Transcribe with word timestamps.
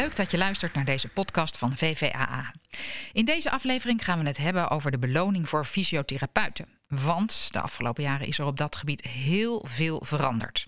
Leuk 0.00 0.16
dat 0.16 0.30
je 0.30 0.38
luistert 0.38 0.74
naar 0.74 0.84
deze 0.84 1.08
podcast 1.08 1.58
van 1.58 1.76
VVAA. 1.76 2.54
In 3.12 3.24
deze 3.24 3.50
aflevering 3.50 4.04
gaan 4.04 4.18
we 4.20 4.26
het 4.26 4.36
hebben 4.36 4.70
over 4.70 4.90
de 4.90 4.98
beloning 4.98 5.48
voor 5.48 5.64
fysiotherapeuten. 5.64 6.79
Want 6.90 7.48
de 7.52 7.60
afgelopen 7.60 8.02
jaren 8.02 8.26
is 8.26 8.38
er 8.38 8.44
op 8.44 8.56
dat 8.56 8.76
gebied 8.76 9.02
heel 9.02 9.64
veel 9.68 10.02
veranderd. 10.04 10.66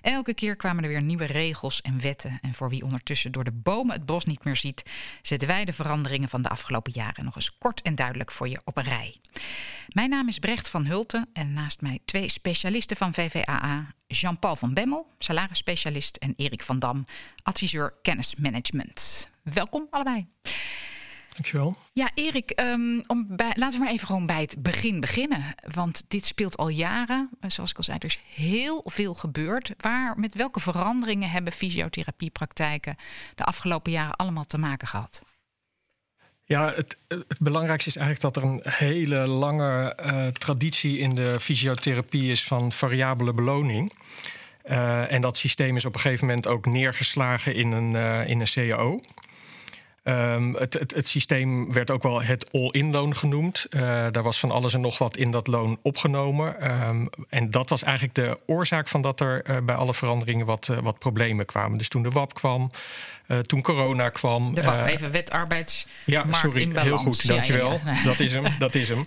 Elke 0.00 0.34
keer 0.34 0.56
kwamen 0.56 0.82
er 0.82 0.88
weer 0.88 1.02
nieuwe 1.02 1.24
regels 1.24 1.80
en 1.80 2.00
wetten. 2.00 2.38
En 2.42 2.54
voor 2.54 2.68
wie 2.68 2.84
ondertussen 2.84 3.32
door 3.32 3.44
de 3.44 3.52
bomen 3.52 3.92
het 3.92 4.06
bos 4.06 4.24
niet 4.24 4.44
meer 4.44 4.56
ziet, 4.56 4.82
zetten 5.22 5.48
wij 5.48 5.64
de 5.64 5.72
veranderingen 5.72 6.28
van 6.28 6.42
de 6.42 6.48
afgelopen 6.48 6.92
jaren 6.92 7.24
nog 7.24 7.36
eens 7.36 7.58
kort 7.58 7.82
en 7.82 7.94
duidelijk 7.94 8.32
voor 8.32 8.48
je 8.48 8.60
op 8.64 8.76
een 8.76 8.84
rij. 8.84 9.16
Mijn 9.88 10.10
naam 10.10 10.28
is 10.28 10.38
Brecht 10.38 10.68
van 10.68 10.86
Hulten 10.86 11.28
en 11.32 11.52
naast 11.52 11.80
mij 11.80 11.98
twee 12.04 12.28
specialisten 12.28 12.96
van 12.96 13.14
VVAA: 13.14 13.94
Jean-Paul 14.06 14.56
van 14.56 14.74
Bemmel, 14.74 15.06
salarisspecialist, 15.18 16.16
en 16.16 16.34
Erik 16.36 16.62
van 16.62 16.78
Dam, 16.78 17.04
adviseur 17.42 17.94
kennismanagement. 18.02 19.30
Welkom 19.42 19.86
allebei. 19.90 20.28
Dankjewel. 21.40 21.74
Ja, 21.92 22.10
Erik, 22.14 22.60
um, 22.60 23.02
om 23.06 23.26
bij, 23.28 23.52
laten 23.54 23.78
we 23.78 23.84
maar 23.84 23.94
even 23.94 24.06
gewoon 24.06 24.26
bij 24.26 24.40
het 24.40 24.62
begin 24.62 25.00
beginnen. 25.00 25.54
Want 25.72 26.04
dit 26.08 26.26
speelt 26.26 26.56
al 26.56 26.68
jaren. 26.68 27.30
Zoals 27.46 27.70
ik 27.70 27.76
al 27.76 27.82
zei, 27.82 27.98
er 27.98 28.04
is 28.04 28.20
heel 28.34 28.82
veel 28.84 29.14
gebeurd. 29.14 29.72
Waar, 29.76 30.18
met 30.18 30.34
welke 30.34 30.60
veranderingen 30.60 31.30
hebben 31.30 31.52
fysiotherapiepraktijken 31.52 32.96
de 33.34 33.44
afgelopen 33.44 33.92
jaren 33.92 34.16
allemaal 34.16 34.44
te 34.44 34.58
maken 34.58 34.88
gehad? 34.88 35.22
Ja, 36.44 36.72
het, 36.74 36.96
het, 37.08 37.38
belangrijkste 37.40 37.88
is 37.88 37.96
eigenlijk 37.96 38.34
dat 38.34 38.42
er 38.42 38.50
een 38.50 38.62
hele 38.62 39.26
lange 39.26 39.98
uh, 40.06 40.26
traditie 40.26 40.98
in 40.98 41.14
de 41.14 41.40
fysiotherapie 41.40 42.30
is 42.30 42.44
van 42.44 42.72
variabele 42.72 43.32
beloning. 43.32 43.92
Uh, 44.64 45.12
en 45.12 45.20
dat 45.20 45.36
systeem 45.36 45.76
is 45.76 45.84
op 45.84 45.94
een 45.94 46.00
gegeven 46.00 46.26
moment 46.26 46.46
ook 46.46 46.66
neergeslagen 46.66 47.54
in 47.54 47.72
een, 47.72 47.92
uh, 47.92 48.28
in 48.28 48.40
een 48.40 48.46
CAO. 48.46 49.00
Um, 50.04 50.54
het, 50.54 50.74
het, 50.74 50.94
het, 50.94 51.08
systeem 51.08 51.72
werd 51.72 51.90
ook 51.90 52.02
wel 52.02 52.22
het 52.22 52.52
all-in 52.52 52.90
loon 52.90 53.16
genoemd. 53.16 53.66
Uh, 53.70 53.80
daar 54.10 54.22
was 54.22 54.40
van 54.40 54.50
alles 54.50 54.74
en 54.74 54.80
nog 54.80 54.98
wat 54.98 55.16
in 55.16 55.30
dat 55.30 55.46
loon 55.46 55.78
opgenomen. 55.82 56.70
Um, 56.88 57.08
en 57.28 57.50
dat 57.50 57.68
was 57.68 57.82
eigenlijk 57.82 58.14
de 58.14 58.38
oorzaak 58.46 58.88
van 58.88 59.00
dat 59.02 59.20
er 59.20 59.50
uh, 59.50 59.56
bij 59.64 59.74
alle 59.74 59.94
veranderingen 59.94 60.46
wat, 60.46 60.68
uh, 60.70 60.78
wat 60.78 60.98
problemen 60.98 61.46
kwamen. 61.46 61.78
Dus 61.78 61.88
toen 61.88 62.02
de 62.02 62.10
WAP 62.10 62.34
kwam, 62.34 62.70
toen 63.46 63.62
corona 63.62 64.08
kwam. 64.08 64.54
De 64.54 64.62
WAP, 64.62 64.86
even 64.86 65.10
wet 65.10 65.30
arbeids. 65.30 65.86
Ja, 66.04 66.24
sorry, 66.30 66.60
in 66.60 66.76
heel 66.76 66.98
goed, 66.98 67.26
dankjewel. 67.26 67.72
Ja, 67.72 67.80
ja, 67.84 67.92
ja. 67.92 68.04
Dat 68.04 68.20
is 68.20 68.32
hem, 68.32 68.44
dat 68.58 68.74
is 68.74 68.88
hem. 68.88 69.04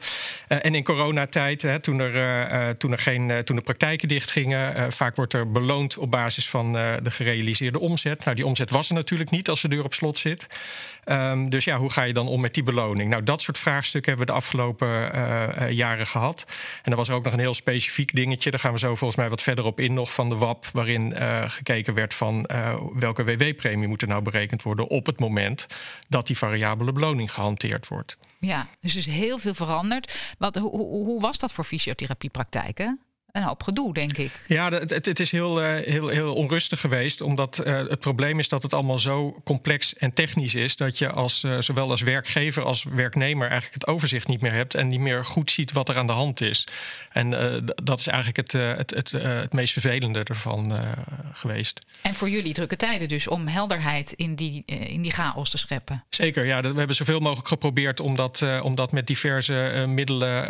en 0.47 0.75
in 0.75 0.83
coronatijd, 0.83 1.61
hè, 1.61 1.79
toen, 1.79 1.99
er, 1.99 2.77
toen, 2.77 2.91
er 2.91 2.97
geen, 2.97 3.43
toen 3.43 3.55
de 3.55 3.61
praktijken 3.61 4.07
dichtgingen, 4.07 4.91
vaak 4.91 5.15
wordt 5.15 5.33
er 5.33 5.51
beloond 5.51 5.97
op 5.97 6.11
basis 6.11 6.49
van 6.49 6.71
de 6.73 7.11
gerealiseerde 7.11 7.79
omzet. 7.79 8.23
Nou, 8.23 8.35
die 8.35 8.45
omzet 8.45 8.69
was 8.69 8.89
er 8.89 8.95
natuurlijk 8.95 9.29
niet 9.29 9.49
als 9.49 9.61
de 9.61 9.67
deur 9.67 9.83
op 9.83 9.93
slot 9.93 10.17
zit. 10.17 10.47
Um, 11.05 11.49
dus 11.49 11.63
ja, 11.63 11.77
hoe 11.77 11.91
ga 11.91 12.03
je 12.03 12.13
dan 12.13 12.27
om 12.27 12.41
met 12.41 12.53
die 12.53 12.63
beloning? 12.63 13.09
Nou, 13.09 13.23
dat 13.23 13.41
soort 13.41 13.57
vraagstukken 13.57 14.11
hebben 14.11 14.27
we 14.27 14.33
de 14.33 14.39
afgelopen 14.39 15.73
jaren 15.73 16.07
gehad. 16.07 16.45
En 16.83 16.91
er 16.91 16.97
was 16.97 17.09
er 17.09 17.15
ook 17.15 17.23
nog 17.23 17.33
een 17.33 17.39
heel 17.39 17.53
specifiek 17.53 18.15
dingetje. 18.15 18.51
Daar 18.51 18.59
gaan 18.59 18.71
we 18.71 18.79
zo 18.79 18.95
volgens 18.95 19.19
mij 19.19 19.29
wat 19.29 19.41
verder 19.41 19.65
op 19.65 19.79
in 19.79 19.93
nog 19.93 20.13
van 20.13 20.29
de 20.29 20.35
WAP. 20.35 20.65
Waarin 20.71 21.13
gekeken 21.47 21.93
werd 21.93 22.13
van 22.13 22.49
welke 22.93 23.23
WW-premie 23.23 23.87
moet 23.87 24.01
er 24.01 24.07
nou 24.13 24.31
berekend 24.31 24.63
worden 24.63 24.87
op 24.87 25.05
het 25.05 25.19
moment 25.19 25.67
dat 26.09 26.27
die 26.27 26.37
variabele 26.37 26.91
beloning 26.91 27.31
gehanteerd 27.31 27.87
wordt. 27.87 28.17
Ja, 28.39 28.67
dus 28.79 28.95
is 28.95 29.05
heel 29.05 29.37
veel 29.37 29.53
veranderd. 29.53 30.19
Wat, 30.37 30.55
hoe, 30.55 30.81
hoe 30.81 31.21
was 31.21 31.37
dat 31.37 31.53
voor 31.53 31.63
fysiotherapiepraktijken? 31.63 32.99
Een 33.33 33.43
hoop 33.43 33.63
gedoe, 33.63 33.93
denk 33.93 34.17
ik. 34.17 34.31
Ja, 34.47 34.69
het, 34.69 35.05
het 35.05 35.19
is 35.19 35.31
heel, 35.31 35.63
uh, 35.63 35.75
heel, 35.75 36.07
heel 36.07 36.33
onrustig 36.33 36.79
geweest. 36.79 37.21
Omdat 37.21 37.61
uh, 37.65 37.77
het 37.77 37.99
probleem 37.99 38.39
is 38.39 38.47
dat 38.47 38.63
het 38.63 38.73
allemaal 38.73 38.99
zo 38.99 39.41
complex 39.43 39.95
en 39.95 40.13
technisch 40.13 40.55
is. 40.55 40.75
dat 40.75 40.97
je 40.97 41.11
als, 41.11 41.43
uh, 41.43 41.59
zowel 41.59 41.89
als 41.89 42.01
werkgever 42.01 42.63
als 42.63 42.83
werknemer 42.83 43.49
eigenlijk 43.49 43.73
het 43.73 43.87
overzicht 43.87 44.27
niet 44.27 44.41
meer 44.41 44.53
hebt. 44.53 44.75
en 44.75 44.87
niet 44.87 44.99
meer 44.99 45.25
goed 45.25 45.51
ziet 45.51 45.71
wat 45.71 45.89
er 45.89 45.97
aan 45.97 46.07
de 46.07 46.13
hand 46.13 46.41
is. 46.41 46.67
En 47.11 47.29
dat 47.83 47.99
is 47.99 48.07
eigenlijk 48.07 48.37
het, 48.37 48.77
het, 48.77 48.89
het, 48.89 49.11
het 49.11 49.53
meest 49.53 49.73
vervelende 49.73 50.23
ervan 50.23 50.85
geweest. 51.33 51.79
En 52.01 52.15
voor 52.15 52.29
jullie 52.29 52.53
drukke 52.53 52.75
tijden 52.75 53.07
dus 53.07 53.27
om 53.27 53.47
helderheid 53.47 54.11
in 54.11 54.35
die, 54.35 54.63
in 54.65 55.01
die 55.01 55.11
chaos 55.11 55.49
te 55.49 55.57
scheppen. 55.57 56.03
Zeker, 56.09 56.45
ja. 56.45 56.61
We 56.61 56.77
hebben 56.77 56.95
zoveel 56.95 57.19
mogelijk 57.19 57.47
geprobeerd 57.47 57.99
om 57.99 58.15
dat, 58.15 58.43
om 58.61 58.75
dat 58.75 58.91
met 58.91 59.07
diverse 59.07 59.85
middelen 59.87 60.47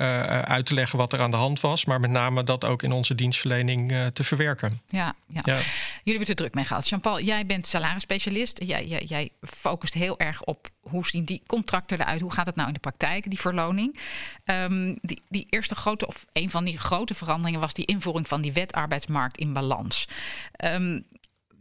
uit 0.47 0.65
te 0.65 0.73
leggen 0.73 0.97
wat 0.97 1.13
er 1.13 1.19
aan 1.19 1.31
de 1.31 1.37
hand 1.37 1.59
was. 1.59 1.85
Maar 1.85 1.99
met 1.99 2.09
name 2.09 2.43
dat 2.43 2.65
ook 2.65 2.72
ook 2.73 2.83
in 2.83 2.91
onze 2.91 3.15
dienstverlening 3.15 3.91
uh, 3.91 4.05
te 4.05 4.23
verwerken. 4.23 4.81
Ja, 4.87 5.15
ja. 5.27 5.41
ja. 5.43 5.53
Jullie 5.53 5.63
hebben 6.03 6.19
het 6.19 6.29
er 6.29 6.35
druk 6.35 6.53
mee 6.53 6.65
gehad. 6.65 6.89
Jean-Paul, 6.89 7.21
jij 7.21 7.45
bent 7.45 7.67
salarisspecialist. 7.67 8.63
Jij, 8.63 8.85
jij, 8.85 9.03
jij 9.03 9.29
focust 9.41 9.93
heel 9.93 10.19
erg 10.19 10.43
op 10.43 10.69
hoe 10.79 11.07
zien 11.07 11.23
die 11.23 11.43
contracten 11.47 11.99
eruit? 11.99 12.21
Hoe 12.21 12.33
gaat 12.33 12.45
het 12.45 12.55
nou 12.55 12.67
in 12.67 12.73
de 12.73 12.79
praktijk, 12.79 13.29
die 13.29 13.39
verloning? 13.39 13.99
Um, 14.45 14.97
die, 15.01 15.21
die 15.29 15.47
eerste 15.49 15.75
grote, 15.75 16.07
of 16.07 16.25
een 16.31 16.49
van 16.49 16.63
die 16.63 16.77
grote 16.77 17.13
veranderingen 17.13 17.59
was 17.59 17.73
die 17.73 17.85
invoering 17.85 18.27
van 18.27 18.41
die 18.41 18.53
wet 18.53 18.71
arbeidsmarkt 18.73 19.37
in 19.37 19.53
balans. 19.53 20.07
Um, 20.65 21.03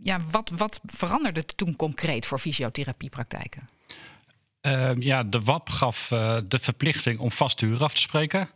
ja, 0.02 0.20
wat, 0.30 0.50
wat 0.56 0.80
veranderde 0.84 1.44
toen 1.44 1.76
concreet 1.76 2.26
voor 2.26 2.38
fysiotherapiepraktijken? 2.38 3.68
Uh, 4.66 4.90
ja, 4.98 5.24
de 5.24 5.40
WAP 5.40 5.68
gaf 5.68 6.10
uh, 6.10 6.38
de 6.48 6.58
verplichting 6.58 7.18
om 7.18 7.32
vaste 7.32 7.66
uren 7.66 7.84
af 7.84 7.94
te 7.94 8.00
spreken. 8.00 8.48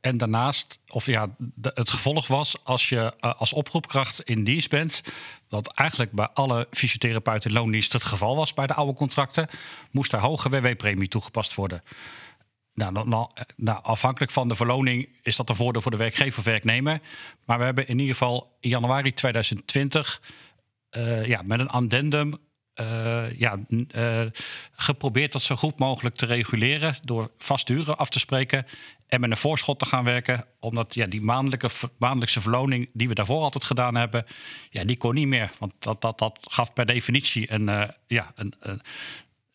En 0.00 0.16
daarnaast, 0.16 0.78
of 0.88 1.06
ja, 1.06 1.28
het 1.62 1.90
gevolg 1.90 2.26
was 2.26 2.64
als 2.64 2.88
je 2.88 3.14
uh, 3.20 3.34
als 3.34 3.52
oproepkracht 3.52 4.22
in 4.22 4.44
dienst 4.44 4.68
bent, 4.68 5.02
wat 5.48 5.72
eigenlijk 5.72 6.12
bij 6.12 6.28
alle 6.34 6.66
fysiotherapeuten 6.70 7.50
in 7.50 7.56
loondienst 7.56 7.92
het 7.92 8.02
geval 8.02 8.36
was 8.36 8.54
bij 8.54 8.66
de 8.66 8.74
oude 8.74 8.94
contracten, 8.94 9.48
moest 9.90 10.10
daar 10.10 10.20
hoge 10.20 10.48
WW-premie 10.48 11.08
toegepast 11.08 11.54
worden. 11.54 11.82
Nou, 12.74 12.92
nou, 13.08 13.28
nou, 13.56 13.82
afhankelijk 13.82 14.32
van 14.32 14.48
de 14.48 14.54
verloning 14.54 15.08
is 15.22 15.36
dat 15.36 15.48
een 15.48 15.54
voordeel 15.54 15.82
voor 15.82 15.90
de 15.90 15.96
werkgever 15.96 16.38
of 16.38 16.44
werknemer. 16.44 17.00
Maar 17.44 17.58
we 17.58 17.64
hebben 17.64 17.88
in 17.88 17.98
ieder 17.98 18.14
geval 18.14 18.56
in 18.60 18.68
januari 18.68 19.14
2020 19.14 20.22
uh, 20.90 21.26
ja, 21.26 21.42
met 21.42 21.60
een 21.60 21.68
addendum 21.68 22.32
ja, 23.36 23.58
geprobeerd 24.72 25.32
dat 25.32 25.42
zo 25.42 25.56
goed 25.56 25.78
mogelijk 25.78 26.16
te 26.16 26.26
reguleren 26.26 26.96
door 27.04 27.30
vaste 27.38 27.72
uren 27.72 27.98
af 27.98 28.08
te 28.08 28.18
spreken 28.18 28.66
en 29.10 29.20
met 29.20 29.30
een 29.30 29.36
voorschot 29.36 29.78
te 29.78 29.86
gaan 29.86 30.04
werken. 30.04 30.44
Omdat 30.60 30.94
ja, 30.94 31.06
die 31.06 31.22
maandelijke, 31.22 31.68
maandelijkse 31.98 32.40
verloning 32.40 32.90
die 32.92 33.08
we 33.08 33.14
daarvoor 33.14 33.42
altijd 33.42 33.64
gedaan 33.64 33.94
hebben, 33.94 34.26
ja, 34.70 34.84
die 34.84 34.96
kon 34.96 35.14
niet 35.14 35.26
meer. 35.26 35.50
Want 35.58 35.72
dat, 35.78 36.00
dat, 36.00 36.18
dat 36.18 36.38
gaf 36.40 36.72
per 36.72 36.86
definitie 36.86 37.52
een, 37.52 37.68
uh, 37.68 37.82
ja, 38.06 38.32
een, 38.34 38.54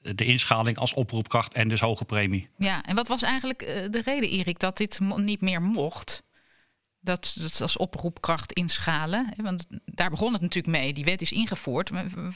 de 0.01 0.25
inschaling 0.25 0.77
als 0.77 0.94
oproepkracht 0.94 1.53
en 1.53 1.67
dus 1.67 1.79
hoge 1.79 2.05
premie. 2.05 2.49
Ja, 2.57 2.83
en 2.83 2.95
wat 2.95 3.07
was 3.07 3.21
eigenlijk 3.21 3.59
de 3.89 4.01
reden, 4.05 4.29
Erik, 4.29 4.59
dat 4.59 4.77
dit 4.77 4.99
niet 5.17 5.41
meer 5.41 5.61
mocht? 5.61 6.23
Dat, 7.05 7.35
dat 7.38 7.61
als 7.61 7.77
oproepkracht 7.77 8.53
inschalen? 8.53 9.33
Want 9.35 9.66
daar 9.85 10.09
begon 10.09 10.33
het 10.33 10.41
natuurlijk 10.41 10.77
mee. 10.77 10.93
Die 10.93 11.05
wet 11.05 11.21
is 11.21 11.31
ingevoerd. 11.31 11.89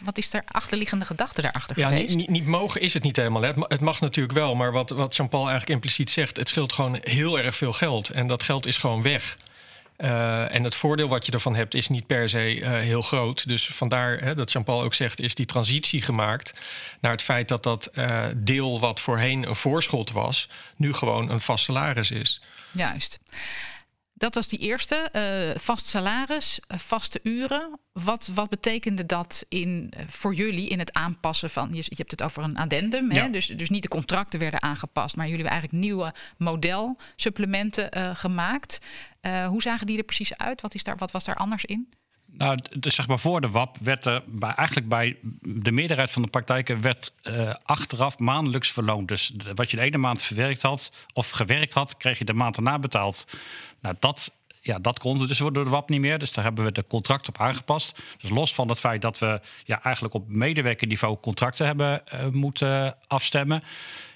Wat 0.03 0.17
is 0.17 0.33
er 0.33 0.43
achterliggende 0.45 1.05
gedachte 1.05 1.41
daarachter 1.41 1.79
ja, 1.79 1.87
geweest? 1.87 2.15
Niet, 2.15 2.29
niet, 2.29 2.45
mogen 2.45 2.81
is 2.81 2.93
het 2.93 3.03
niet 3.03 3.15
helemaal. 3.15 3.41
Hè. 3.41 3.51
Het 3.57 3.81
mag 3.81 4.01
natuurlijk 4.01 4.37
wel. 4.37 4.55
Maar 4.55 4.71
wat, 4.71 4.89
wat 4.89 5.15
Jean-Paul 5.15 5.49
eigenlijk 5.49 5.71
impliciet 5.71 6.11
zegt... 6.11 6.37
het 6.37 6.47
scheelt 6.47 6.73
gewoon 6.73 6.97
heel 7.01 7.39
erg 7.39 7.55
veel 7.55 7.73
geld. 7.73 8.09
En 8.09 8.27
dat 8.27 8.43
geld 8.43 8.65
is 8.65 8.77
gewoon 8.77 9.01
weg. 9.01 9.37
Uh, 9.97 10.55
en 10.55 10.63
het 10.63 10.75
voordeel 10.75 11.07
wat 11.07 11.25
je 11.25 11.31
ervan 11.31 11.55
hebt 11.55 11.73
is 11.73 11.87
niet 11.87 12.07
per 12.07 12.29
se 12.29 12.55
uh, 12.55 12.69
heel 12.69 13.01
groot. 13.01 13.47
Dus 13.47 13.67
vandaar 13.67 14.17
hè, 14.17 14.35
dat 14.35 14.51
Jean-Paul 14.51 14.81
ook 14.81 14.93
zegt, 14.93 15.19
is 15.19 15.35
die 15.35 15.45
transitie 15.45 16.01
gemaakt 16.01 16.53
naar 17.01 17.11
het 17.11 17.21
feit 17.21 17.47
dat 17.47 17.63
dat 17.63 17.89
uh, 17.93 18.25
deel 18.35 18.79
wat 18.79 18.99
voorheen 18.99 19.47
een 19.47 19.55
voorschot 19.55 20.11
was, 20.11 20.49
nu 20.75 20.93
gewoon 20.93 21.29
een 21.29 21.39
vast 21.39 21.63
salaris 21.63 22.11
is. 22.11 22.41
Juist. 22.73 23.19
Dat 24.19 24.35
was 24.35 24.47
die 24.47 24.59
eerste. 24.59 25.09
Uh, 25.15 25.59
vast 25.59 25.85
salaris, 25.85 26.59
uh, 26.67 26.77
vaste 26.77 27.19
uren. 27.23 27.79
Wat, 27.91 28.29
wat 28.33 28.49
betekende 28.49 29.05
dat 29.05 29.45
in, 29.49 29.93
uh, 29.97 30.03
voor 30.07 30.33
jullie 30.33 30.69
in 30.69 30.79
het 30.79 30.93
aanpassen 30.93 31.49
van... 31.49 31.69
Je, 31.73 31.83
je 31.83 31.95
hebt 31.95 32.11
het 32.11 32.23
over 32.23 32.43
een 32.43 32.57
addendum, 32.57 33.11
ja. 33.11 33.21
hè? 33.21 33.29
Dus, 33.29 33.47
dus 33.47 33.69
niet 33.69 33.83
de 33.83 33.87
contracten 33.89 34.39
werden 34.39 34.61
aangepast... 34.61 35.15
maar 35.15 35.27
jullie 35.27 35.41
hebben 35.41 35.59
eigenlijk 35.59 35.85
nieuwe 35.85 36.13
modelsupplementen 36.37 38.15
gemaakt. 38.15 38.79
hoe 39.47 39.61
zagen 39.61 39.87
die 39.87 39.97
er 39.97 40.03
precies 40.03 40.37
uit? 40.37 40.61
Wat, 40.61 40.73
is 40.73 40.83
daar, 40.83 40.97
wat 40.97 41.11
was 41.11 41.25
daar 41.25 41.35
anders 41.35 41.65
in? 41.65 41.87
Nou, 42.31 42.59
dus 42.79 42.95
zeg 42.95 43.07
maar 43.07 43.19
voor 43.19 43.41
de 43.41 43.49
WAP 43.49 43.77
werd 43.81 44.05
er 44.05 44.23
bij, 44.27 44.51
eigenlijk 44.51 44.89
bij 44.89 45.17
de 45.41 45.71
meerderheid 45.71 46.11
van 46.11 46.21
de 46.21 46.27
praktijken 46.27 46.81
werd 46.81 47.11
uh, 47.23 47.53
achteraf 47.63 48.19
maandelijks 48.19 48.71
verloond. 48.71 49.07
Dus 49.07 49.33
wat 49.55 49.71
je 49.71 49.77
de 49.77 49.83
ene 49.83 49.97
maand 49.97 50.23
verwerkt 50.23 50.61
had 50.61 50.91
of 51.13 51.29
gewerkt 51.29 51.73
had, 51.73 51.97
kreeg 51.97 52.17
je 52.17 52.25
de 52.25 52.33
maand 52.33 52.57
erna 52.57 52.79
betaald. 52.79 53.25
Nou, 53.81 53.95
dat, 53.99 54.31
ja, 54.61 54.79
dat 54.79 54.99
kon 54.99 55.27
dus 55.27 55.37
door 55.37 55.53
de 55.53 55.63
WAP 55.63 55.89
niet 55.89 55.99
meer. 55.99 56.19
Dus 56.19 56.33
daar 56.33 56.43
hebben 56.43 56.63
we 56.63 56.71
de 56.71 56.87
contract 56.87 57.27
op 57.27 57.39
aangepast. 57.39 57.99
Dus 58.19 58.29
los 58.29 58.53
van 58.53 58.69
het 58.69 58.79
feit 58.79 59.01
dat 59.01 59.19
we 59.19 59.41
ja, 59.65 59.83
eigenlijk 59.83 60.13
op 60.13 60.27
medewerkerniveau 60.27 61.17
contracten 61.21 61.65
hebben 61.65 62.01
uh, 62.13 62.27
moeten 62.27 62.95
afstemmen 63.07 63.63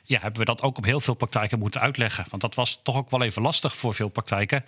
ja, 0.06 0.20
hebben 0.20 0.40
we 0.40 0.46
dat 0.46 0.62
ook 0.62 0.78
op 0.78 0.86
heel 0.86 1.00
veel 1.00 1.14
praktijken 1.14 1.60
moeten 1.60 1.82
uitleggen. 1.82 2.26
Want 2.30 2.42
dat 2.42 2.56
was 2.56 2.80
toch 2.84 2.96
ook 2.96 3.10
wel 3.10 3.22
even 3.22 3.42
lastig 3.42 3.76
voor 3.76 3.94
veel 3.94 4.10
praktijken 4.10 4.66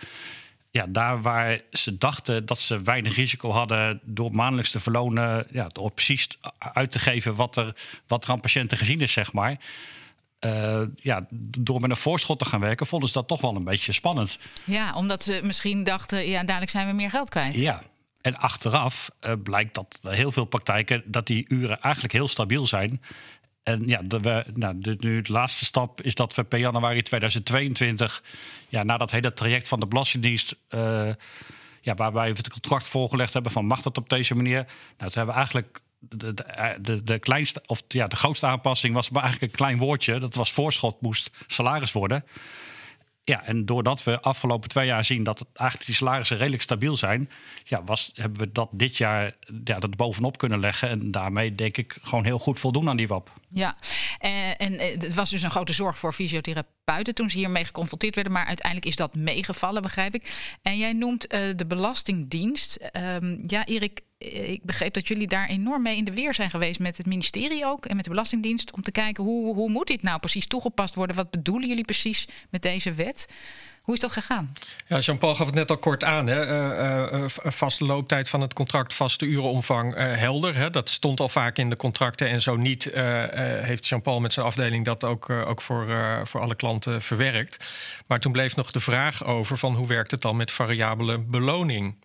ja, 0.76 0.86
daar 0.90 1.22
waar 1.22 1.62
ze 1.72 1.98
dachten 1.98 2.46
dat 2.46 2.60
ze 2.60 2.82
weinig 2.82 3.16
risico 3.16 3.52
hadden 3.52 4.00
door 4.04 4.32
maandelijks 4.32 4.72
te 4.72 4.80
verlonen, 4.80 5.48
ja, 5.52 5.68
door 5.68 5.92
precies 5.92 6.28
uit 6.58 6.92
te 6.92 7.00
geven 7.00 7.36
wat 7.36 7.58
er, 7.58 7.76
wat 8.08 8.24
er 8.24 8.30
aan 8.30 8.40
patiënten 8.40 8.78
gezien 8.78 9.02
is, 9.02 9.12
zeg 9.12 9.34
maar. 9.34 9.58
Uh, 10.40 10.82
ja, 10.96 11.26
door 11.60 11.82
met 11.82 11.90
een 11.90 11.98
voorschot 11.98 12.40
te 12.40 12.46
gaan 12.46 12.60
werken, 12.60 12.86
vonden 12.86 13.08
ze 13.08 13.14
dat 13.14 13.28
toch 13.28 13.42
wel 13.42 13.56
een 13.56 13.64
beetje 13.64 13.92
spannend. 13.92 14.40
Ja, 14.64 14.96
omdat 14.96 15.24
ze 15.24 15.40
misschien 15.44 15.84
dachten, 15.84 16.28
ja, 16.28 16.44
dadelijk 16.44 16.72
zijn 16.72 16.88
we 16.88 16.94
meer 16.94 17.10
geld 17.10 17.30
kwijt. 17.30 17.56
Ja, 17.56 17.82
en 18.22 18.38
achteraf 18.38 19.10
uh, 19.22 19.34
blijkt 19.44 19.76
dat 19.76 20.00
heel 20.02 20.32
veel 20.32 20.46
praktijken 20.46 21.04
dat 21.06 21.28
die 21.28 21.46
uren 21.48 21.82
eigenlijk 21.82 22.14
heel 22.14 22.28
stabiel 22.28 22.68
zijn. 22.68 23.02
En 23.64 23.88
ja, 23.88 24.02
de, 24.02 24.20
we, 24.20 24.46
nou, 24.54 24.80
de, 24.80 24.96
nu 25.00 25.22
de 25.22 25.32
laatste 25.32 25.66
stap 25.66 26.02
is 26.02 26.16
dat 26.16 26.36
we 26.36 26.44
per 26.44 26.60
januari 26.60 27.02
2022, 27.02 28.24
ja, 28.70 28.84
na 28.84 28.98
dat 28.98 29.12
hele 29.12 29.34
traject 29.34 29.68
van 29.68 29.80
de 29.80 29.88
Belastingdienst, 29.88 30.56
uh, 30.70 31.10
ja, 31.82 31.94
waarbij 31.96 32.32
we 32.32 32.38
het 32.38 32.50
contract 32.50 32.88
voorgelegd 32.88 33.34
hebben 33.34 33.52
van 33.52 33.66
mag 33.66 33.82
dat 33.82 33.98
op 33.98 34.10
deze 34.10 34.36
manier? 34.36 34.64
Nou, 34.64 34.66
toen 34.98 35.10
hebben 35.12 35.28
we 35.28 35.40
eigenlijk 35.40 35.82
de, 36.10 36.34
de, 36.82 37.04
de, 37.04 37.20
kleinste, 37.20 37.64
of 37.66 37.84
ja, 37.88 38.08
de 38.08 38.16
grootste 38.16 38.46
aanpassing 38.46 38.94
was 38.94 39.10
maar 39.10 39.24
eigenlijk 39.24 39.52
een 39.52 39.58
klein 39.58 39.78
woordje. 39.78 40.20
Dat 40.20 40.36
was 40.36 40.52
voorschot 40.52 41.02
moest 41.02 41.32
salaris 41.48 41.92
worden. 41.92 42.24
Ja, 43.24 43.46
en 43.46 43.66
doordat 43.66 44.04
we 44.04 44.22
afgelopen 44.22 44.70
twee 44.70 44.86
jaar 44.86 45.06
zien 45.06 45.24
dat 45.24 45.40
het 45.40 45.48
eigenlijk 45.54 45.90
die 45.90 45.98
salarissen 45.98 46.38
redelijk 46.38 46.62
stabiel 46.62 46.96
zijn, 46.96 47.30
ja, 47.64 47.84
was, 47.84 48.12
hebben 48.14 48.40
we 48.40 48.52
dat 48.52 48.70
dit 48.72 48.98
jaar 48.98 49.36
ja, 49.64 49.80
dat 49.80 49.96
bovenop 49.96 50.38
kunnen 50.38 50.60
leggen. 50.60 50.90
En 50.90 51.12
daarmee 51.12 51.56
denk 51.56 51.78
ik 51.78 51.98
gewoon 52.02 52.26
heel 52.26 52.40
goed 52.40 52.60
voldoen 52.60 52.90
aan 52.90 52.98
die 52.98 53.08
WAP. 53.08 53.32
Ja, 53.50 53.76
en, 54.20 54.58
en 54.58 54.80
het 54.80 55.14
was 55.14 55.30
dus 55.30 55.42
een 55.42 55.52
grote 55.52 55.74
zorg 55.74 55.98
voor 55.98 56.14
fysiotherapeuten 56.14 57.16
toen 57.16 57.30
ze 57.30 57.38
hiermee 57.38 57.66
geconfronteerd 57.66 58.16
werden. 58.16 58.34
Maar 58.34 58.46
uiteindelijk 58.46 58.88
is 58.88 58.96
dat 58.96 59.16
meegevallen, 59.16 59.82
begrijp 59.82 60.16
ik. 60.16 60.58
En 60.62 60.78
jij 60.78 60.94
noemt 60.94 61.30
de 61.30 61.66
Belastingdienst. 61.68 62.80
Um, 62.94 63.44
ja, 63.48 63.66
Erik, 63.66 64.02
ik 64.32 64.64
begreep 64.64 64.94
dat 64.94 65.08
jullie 65.08 65.28
daar 65.28 65.48
enorm 65.48 65.82
mee 65.82 65.98
in 65.98 66.06
de 66.06 66.14
weer 66.14 66.34
zijn 66.34 66.50
geweest 66.50 66.80
met 66.80 66.98
het 66.98 67.06
ministerie 67.06 67.66
ook 67.66 67.86
en 67.86 67.96
met 67.96 68.06
de 68.06 68.12
Belastingdienst. 68.12 68.74
Om 68.74 68.82
te 68.82 68.92
kijken 68.92 69.24
hoe, 69.24 69.56
hoe 69.56 69.70
moet 69.70 69.88
dit 69.88 70.02
nou 70.02 70.20
precies 70.20 70.48
toegepast 70.48 70.96
worden? 70.96 71.16
Wat 71.16 71.32
bedoelen 71.32 71.68
jullie 71.68 71.86
precies 71.86 72.28
met 72.50 72.62
deze 72.62 72.94
wet? 72.94 73.28
Hoe 73.82 73.94
is 73.94 74.00
dat 74.00 74.12
gegaan? 74.12 74.54
Ja, 74.88 75.00
Jean-Paul 75.00 75.36
gaf 75.36 75.46
het 75.46 75.56
net 75.56 75.70
al 75.70 75.78
kort 75.78 76.04
aan. 76.04 76.28
Hè. 76.28 76.48
Uh, 76.48 77.22
uh, 77.22 77.26
vaste 77.28 77.86
looptijd 77.86 78.30
van 78.30 78.42
het 78.42 78.54
contract, 78.54 78.94
vaste 78.94 79.26
urenomvang, 79.26 79.96
helder. 79.96 80.56
Hè. 80.56 80.70
Dat 80.70 80.90
stond 80.90 81.20
al 81.20 81.30
vaak 81.30 81.58
in 81.58 81.70
de 81.70 81.76
contracten. 81.76 82.28
En 82.28 82.42
zo 82.42 82.56
niet 82.56 82.90
heeft 83.62 83.88
Jean-Paul 83.88 84.20
met 84.20 84.34
zijn 84.34 84.46
afdeling 84.46 84.86
dat 84.86 85.04
ook, 85.04 85.30
ook 85.30 85.62
voor, 85.62 85.88
voor 86.24 86.42
alle 86.42 86.56
klanten 86.56 87.02
verwerkt. 87.02 87.74
Maar 88.08 88.20
toen 88.20 88.32
bleef 88.32 88.56
nog 88.56 88.72
de 88.72 88.80
vraag 88.80 89.24
over 89.26 89.58
van 89.58 89.74
hoe 89.74 89.88
werkt 89.88 90.12
het 90.12 90.22
dan 90.22 90.38
met 90.38 90.52
variabele 90.52 91.20
beloning? 91.20 91.96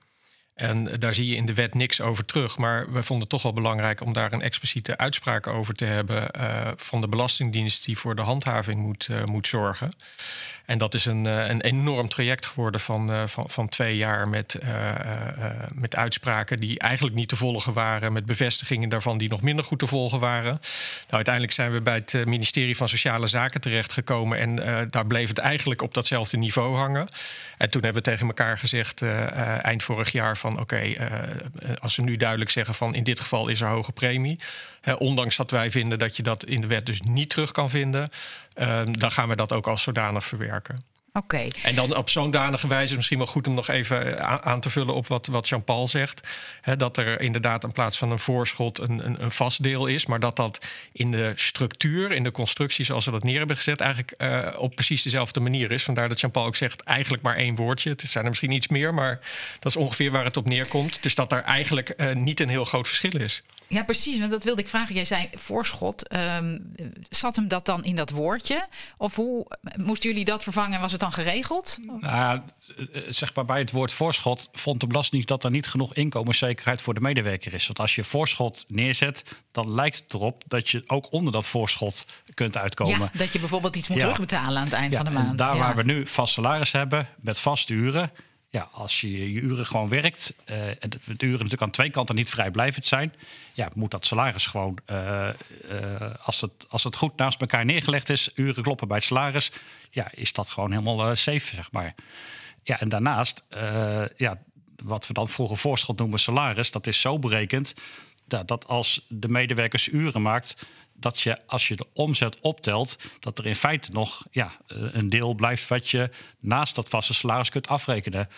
En 0.61 0.99
daar 0.99 1.15
zie 1.15 1.27
je 1.27 1.37
in 1.37 1.47
de 1.47 1.55
wet 1.55 1.75
niks 1.75 2.01
over 2.01 2.25
terug. 2.25 2.59
Maar 2.59 2.93
we 2.93 3.03
vonden 3.03 3.21
het 3.21 3.29
toch 3.29 3.43
wel 3.43 3.53
belangrijk 3.53 4.01
om 4.01 4.13
daar 4.13 4.33
een 4.33 4.43
expliciete 4.43 4.97
uitspraak 4.97 5.47
over 5.47 5.75
te 5.75 5.85
hebben 5.85 6.29
uh, 6.41 6.71
van 6.77 7.01
de 7.01 7.09
Belastingdienst 7.09 7.85
die 7.85 7.99
voor 7.99 8.15
de 8.15 8.23
handhaving 8.23 8.81
moet, 8.81 9.09
uh, 9.11 9.25
moet 9.25 9.47
zorgen. 9.47 9.93
En 10.65 10.79
dat 10.79 10.95
is 10.95 11.05
een, 11.05 11.25
uh, 11.25 11.49
een 11.49 11.61
enorm 11.61 12.09
traject 12.09 12.47
geworden 12.47 12.81
van, 12.81 13.29
van, 13.29 13.51
van 13.51 13.69
twee 13.69 13.97
jaar 13.97 14.29
met, 14.29 14.59
met 15.75 15.97
uitspraken 15.97 16.59
die 16.59 16.79
eigenlijk 16.79 17.17
niet 17.17 17.29
te 17.29 17.37
volgen 17.37 17.73
waren, 17.73 18.13
met 18.13 18.27
bevestigingen 18.27 18.89
daarvan 18.89 19.19
die 19.19 19.29
nog 19.29 19.43
minder 19.43 19.65
goed 19.65 19.79
te 19.79 19.87
volgen 19.87 20.21
waren. 20.21 20.53
Nou, 20.53 20.61
uiteindelijk 21.09 21.55
zijn 21.55 21.73
we 21.73 21.81
bij 21.81 21.95
het 21.95 22.27
ministerie 22.27 22.77
van 22.77 22.89
Sociale 22.89 23.27
Zaken 23.27 23.61
terechtgekomen 23.61 24.39
en 24.39 24.57
daar 24.91 25.07
bleef 25.07 25.29
het 25.29 25.39
eigenlijk 25.39 25.83
op 25.83 25.95
datzelfde 25.95 26.37
niveau 26.37 26.77
hangen. 26.77 27.09
En 27.59 27.71
toen 27.71 27.83
hebben 27.83 28.03
we 28.03 28.11
tegen 28.11 28.27
elkaar 28.27 28.59
gezegd 28.59 29.03
eind 29.63 29.83
vorig 29.83 30.13
jaar 30.13 30.37
van 30.37 30.50
oké, 30.59 30.83
uh, 30.83 31.07
als 31.81 31.95
ze 31.95 32.03
nu 32.03 32.17
duidelijk 32.17 32.51
zeggen 32.51 32.75
van 32.75 32.95
in 32.95 33.05
dit 33.05 33.21
geval 33.21 33.49
is 33.49 33.61
er 33.61 33.69
hoge 33.69 33.93
premie, 33.93 34.39
uh, 34.85 34.95
ondanks 34.99 35.37
dat 35.37 35.51
wij 35.51 35.71
vinden 35.71 35.99
dat 35.99 36.17
je 36.17 36.23
dat 36.23 36.45
in 36.45 36.61
de 36.61 36.67
wet 36.67 36.87
dus 36.87 37.01
niet 37.01 37.31
terug 37.31 37.51
kan 37.51 37.71
vinden, 37.71 38.09
uh, 38.57 38.81
dan 38.91 39.13
gaan 39.13 39.29
we 39.29 39.37
dat 39.37 39.53
ook 39.53 39.67
als 39.67 39.83
zodanig 39.83 40.27
verwerken. 40.27 40.85
Oké. 41.13 41.49
En 41.63 41.75
dan 41.75 41.97
op 41.97 42.09
zo'n 42.09 42.31
danige 42.31 42.69
wijze 42.69 42.91
is 42.91 42.97
misschien 42.97 43.19
wel 43.19 43.27
goed 43.27 43.47
om 43.47 43.55
nog 43.55 43.69
even 43.69 44.21
aan 44.45 44.61
te 44.61 44.71
vullen 44.71 44.95
op 44.95 45.07
wat, 45.07 45.27
wat 45.27 45.49
Jean-Paul 45.49 45.89
zegt. 45.89 46.29
dat 46.77 46.97
er 46.97 47.21
inderdaad 47.21 47.65
in 47.65 47.73
plaats 47.73 47.99
van 47.99 48.11
een 48.11 48.19
voorschot 48.19 48.79
een, 48.79 49.07
een, 49.07 49.23
een, 49.23 49.31
vast 49.31 49.63
deel 49.63 49.87
is. 49.87 50.07
Maar 50.07 50.21
dat 50.21 50.37
dat 50.37 50.67
in 50.93 51.11
de 51.11 51.33
structuur, 51.37 52.13
in 52.13 52.23
de 52.23 52.31
constructie 52.31 52.85
zoals 52.85 53.05
we 53.05 53.11
dat 53.11 53.25
neer 53.25 53.39
hebben 53.39 53.57
gezet, 53.57 53.81
eigenlijk 53.81 54.15
uh, 54.19 54.47
op 54.57 54.75
precies 54.75 55.03
dezelfde 55.03 55.41
manier 55.41 55.73
is. 55.73 55.83
Vandaar 55.83 56.09
dat 56.09 56.21
Jean-Paul 56.21 56.47
ook 56.47 56.57
zegt 56.57 56.81
eigenlijk 56.81 57.23
maar 57.23 57.37
één 57.37 57.55
woordje. 57.55 57.91
Het 57.91 58.03
zijn 58.07 58.25
er 58.25 58.31
misschien 58.31 58.53
iets 58.53 58.69
meer, 58.69 58.95
maar 58.95 59.21
dat 59.59 59.73
is 59.73 59.77
ongeveer 59.77 60.11
waar 60.11 60.25
het 60.25 60.37
op 60.37 60.47
neerkomt. 60.47 61.03
Dus 61.03 61.15
dat 61.15 61.33
er 61.33 61.43
eigenlijk 61.43 61.95
uh, 61.97 62.15
niet 62.15 62.41
een 62.41 62.49
heel 62.49 62.65
groot 62.65 62.89
verschil 62.89 63.21
is. 63.21 63.43
Ja, 63.71 63.85
precies. 63.85 64.19
Want 64.19 64.31
dat 64.31 64.45
wilde 64.45 64.61
ik 64.61 64.69
vragen. 64.69 64.95
Jij 64.95 65.05
zei 65.05 65.29
voorschot. 65.35 66.15
Um, 66.15 66.73
zat 67.11 67.37
hem 67.37 67.49
dat 67.49 67.67
dan 67.67 67.85
in 67.85 67.97
dat 67.97 68.11
woordje? 68.11 68.67
Of 68.97 69.15
hoe 69.15 69.47
moesten 69.77 70.11
jullie 70.11 70.25
dat 70.25 70.43
vervangen 70.43 70.75
en 70.75 70.81
was 70.81 70.93
het 70.93 71.01
dan 71.01 71.13
geregeld? 71.13 71.79
Nou, 72.01 72.41
zeg 73.09 73.35
maar 73.35 73.45
bij 73.45 73.59
het 73.59 73.71
woord 73.71 73.93
voorschot 73.93 74.49
vond 74.53 74.81
de 74.81 74.87
Belastingdienst 74.87 75.29
dat 75.29 75.45
er 75.45 75.51
niet 75.51 75.67
genoeg 75.67 75.95
inkomenszekerheid 75.95 76.83
voor 76.83 76.95
de 76.95 77.01
medewerker 77.01 77.55
is. 77.55 77.67
Want 77.67 77.79
als 77.79 77.95
je 77.95 78.05
voorschot 78.05 78.65
neerzet, 78.69 79.23
dan 79.53 79.75
lijkt 79.75 79.97
het 79.97 80.15
erop 80.15 80.43
dat 80.47 80.69
je 80.69 80.83
ook 80.87 81.13
onder 81.13 81.33
dat 81.33 81.47
voorschot 81.47 82.07
kunt 82.35 82.57
uitkomen. 82.57 83.11
Ja, 83.13 83.19
dat 83.19 83.33
je 83.33 83.39
bijvoorbeeld 83.39 83.77
iets 83.77 83.89
moet 83.89 83.99
ja. 83.99 84.03
terugbetalen 84.03 84.59
aan 84.59 84.65
het 84.65 84.73
eind 84.73 84.97
van 84.97 85.05
de 85.05 85.11
maand. 85.11 85.31
En 85.31 85.37
daar 85.37 85.59
waar 85.59 85.77
we 85.77 85.83
nu 85.83 86.07
vast 86.07 86.33
salaris 86.33 86.73
hebben 86.73 87.09
met 87.21 87.39
vaste 87.39 87.73
uren 87.73 88.13
ja, 88.51 88.69
als 88.73 89.01
je 89.01 89.33
je 89.33 89.41
uren 89.41 89.67
gewoon 89.67 89.89
werkt, 89.89 90.35
uh, 90.51 90.69
en 90.69 90.91
de, 90.91 90.99
de, 91.05 91.27
uren 91.27 91.31
natuurlijk 91.31 91.63
aan 91.63 91.71
twee 91.71 91.91
kanten 91.91 92.15
niet 92.15 92.31
vrijblijvend 92.31 92.87
zijn, 92.87 93.15
ja, 93.55 93.69
moet 93.75 93.91
dat 93.91 94.07
salaris 94.07 94.47
gewoon, 94.47 94.79
uh, 94.91 95.29
uh, 95.71 96.15
als, 96.23 96.41
het, 96.41 96.67
als 96.69 96.85
het 96.85 96.97
goed 96.97 97.17
naast 97.17 97.41
elkaar 97.41 97.65
neergelegd 97.65 98.09
is, 98.09 98.31
uren 98.35 98.63
kloppen 98.63 98.89
bij 98.89 98.97
het 98.97 99.07
salaris, 99.07 99.53
ja, 99.91 100.11
is 100.15 100.33
dat 100.33 100.51
gewoon 100.51 100.71
helemaal 100.71 101.17
safe, 101.17 101.55
zeg 101.55 101.73
maar. 101.73 101.95
Ja, 102.63 102.81
en 102.81 102.89
daarnaast, 102.89 103.43
ja, 104.17 104.39
wat 104.85 105.07
we 105.07 105.13
dan 105.13 105.29
vroeger 105.29 105.57
voorschot 105.57 105.99
noemen 105.99 106.19
salaris, 106.19 106.71
dat 106.71 106.87
is 106.87 107.01
zo 107.01 107.19
berekend 107.19 107.75
dat, 108.31 108.49
dat 108.49 108.67
als 108.67 109.07
de 109.09 109.29
medewerkers 109.29 109.89
uren 109.89 110.23
maakt, 110.23 110.57
dat 111.01 111.21
je 111.21 111.39
als 111.47 111.69
je 111.69 111.77
de 111.77 111.87
omzet 111.93 112.41
optelt, 112.41 112.99
dat 113.21 113.39
er 113.39 113.47
in 113.47 113.57
feite 113.57 113.93
nog 113.93 114.27
ja, 114.31 114.53
eh, 114.67 114.77
een 114.93 115.09
deel 115.09 115.35
blijft 115.35 115.69
wat 115.69 115.89
je 115.89 116.11
naast 116.41 116.75
dat 116.75 116.89
vaste 116.89 117.15
salaris 117.15 117.51
kunt 117.51 117.69
afrekenen. 117.69 118.29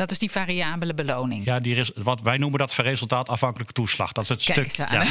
Dat 0.00 0.10
is 0.10 0.18
die 0.18 0.30
variabele 0.30 0.94
beloning. 0.94 1.44
Ja, 1.44 1.60
die 1.60 1.76
is, 1.76 1.90
wat 1.94 2.20
wij 2.20 2.38
noemen 2.38 2.58
dat 2.58 2.74
resultaatafhankelijke 2.74 3.72
toeslag. 3.72 4.12
Dat 4.12 4.22
is 4.22 4.28
het 4.28 4.42
Kijk 4.42 4.70
stuk. 4.70 4.88
Ja. 4.88 5.00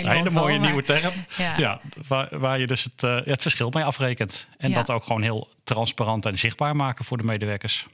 een 0.00 0.08
hele 0.08 0.30
mooie 0.30 0.58
nieuwe 0.58 0.84
term. 0.84 1.12
Ja. 1.36 1.54
ja 1.56 1.80
waar, 2.06 2.38
waar, 2.38 2.58
je 2.58 2.66
dus 2.66 2.84
het, 2.84 3.02
uh, 3.02 3.18
het 3.24 3.42
verschil 3.42 3.70
mee 3.70 3.84
afrekent. 3.84 4.48
En 4.58 4.72
dat 4.72 4.90
ook 4.90 5.04
gewoon 5.04 5.22
heel 5.22 5.48
transparant 5.68 6.26
en 6.26 6.38
zichtbaar 6.38 6.76
maken 6.76 7.04
voor 7.04 7.16
de 7.16 7.22
medewerkers. 7.22 7.86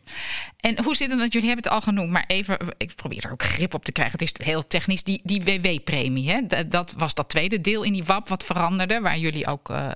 En 0.61 0.83
hoe 0.85 0.97
zit 0.97 1.11
het, 1.11 1.19
want 1.19 1.33
jullie 1.33 1.49
hebben 1.49 1.65
het 1.65 1.75
al 1.75 1.81
genoemd, 1.81 2.11
maar 2.11 2.25
even, 2.27 2.59
ik 2.77 2.95
probeer 2.95 3.25
er 3.25 3.33
ook 3.33 3.43
grip 3.43 3.75
op 3.75 3.85
te 3.85 3.93
krijgen. 3.93 4.19
Het 4.19 4.41
is 4.41 4.47
heel 4.47 4.67
technisch, 4.67 5.03
die, 5.03 5.21
die 5.25 5.43
WW-premie, 5.43 6.47
dat 6.69 6.93
was 6.97 7.15
dat 7.15 7.29
tweede 7.29 7.61
deel 7.61 7.83
in 7.83 7.93
die 7.93 8.05
WAP 8.05 8.29
wat 8.29 8.45
veranderde, 8.45 9.01
waar 9.01 9.19
jullie 9.19 9.47
ook 9.47 9.71
uh, 9.71 9.89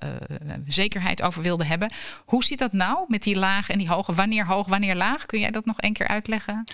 zekerheid 0.66 1.22
over 1.22 1.42
wilden 1.42 1.66
hebben. 1.66 1.92
Hoe 2.24 2.44
zit 2.44 2.58
dat 2.58 2.72
nou 2.72 3.04
met 3.08 3.22
die 3.22 3.38
laag 3.38 3.70
en 3.70 3.78
die 3.78 3.88
hoge? 3.88 4.14
Wanneer 4.14 4.46
hoog, 4.46 4.66
wanneer 4.66 4.94
laag? 4.94 5.26
Kun 5.26 5.40
jij 5.40 5.50
dat 5.50 5.64
nog 5.64 5.76
een 5.78 5.92
keer 5.92 6.07
uitleggen? 6.08 6.64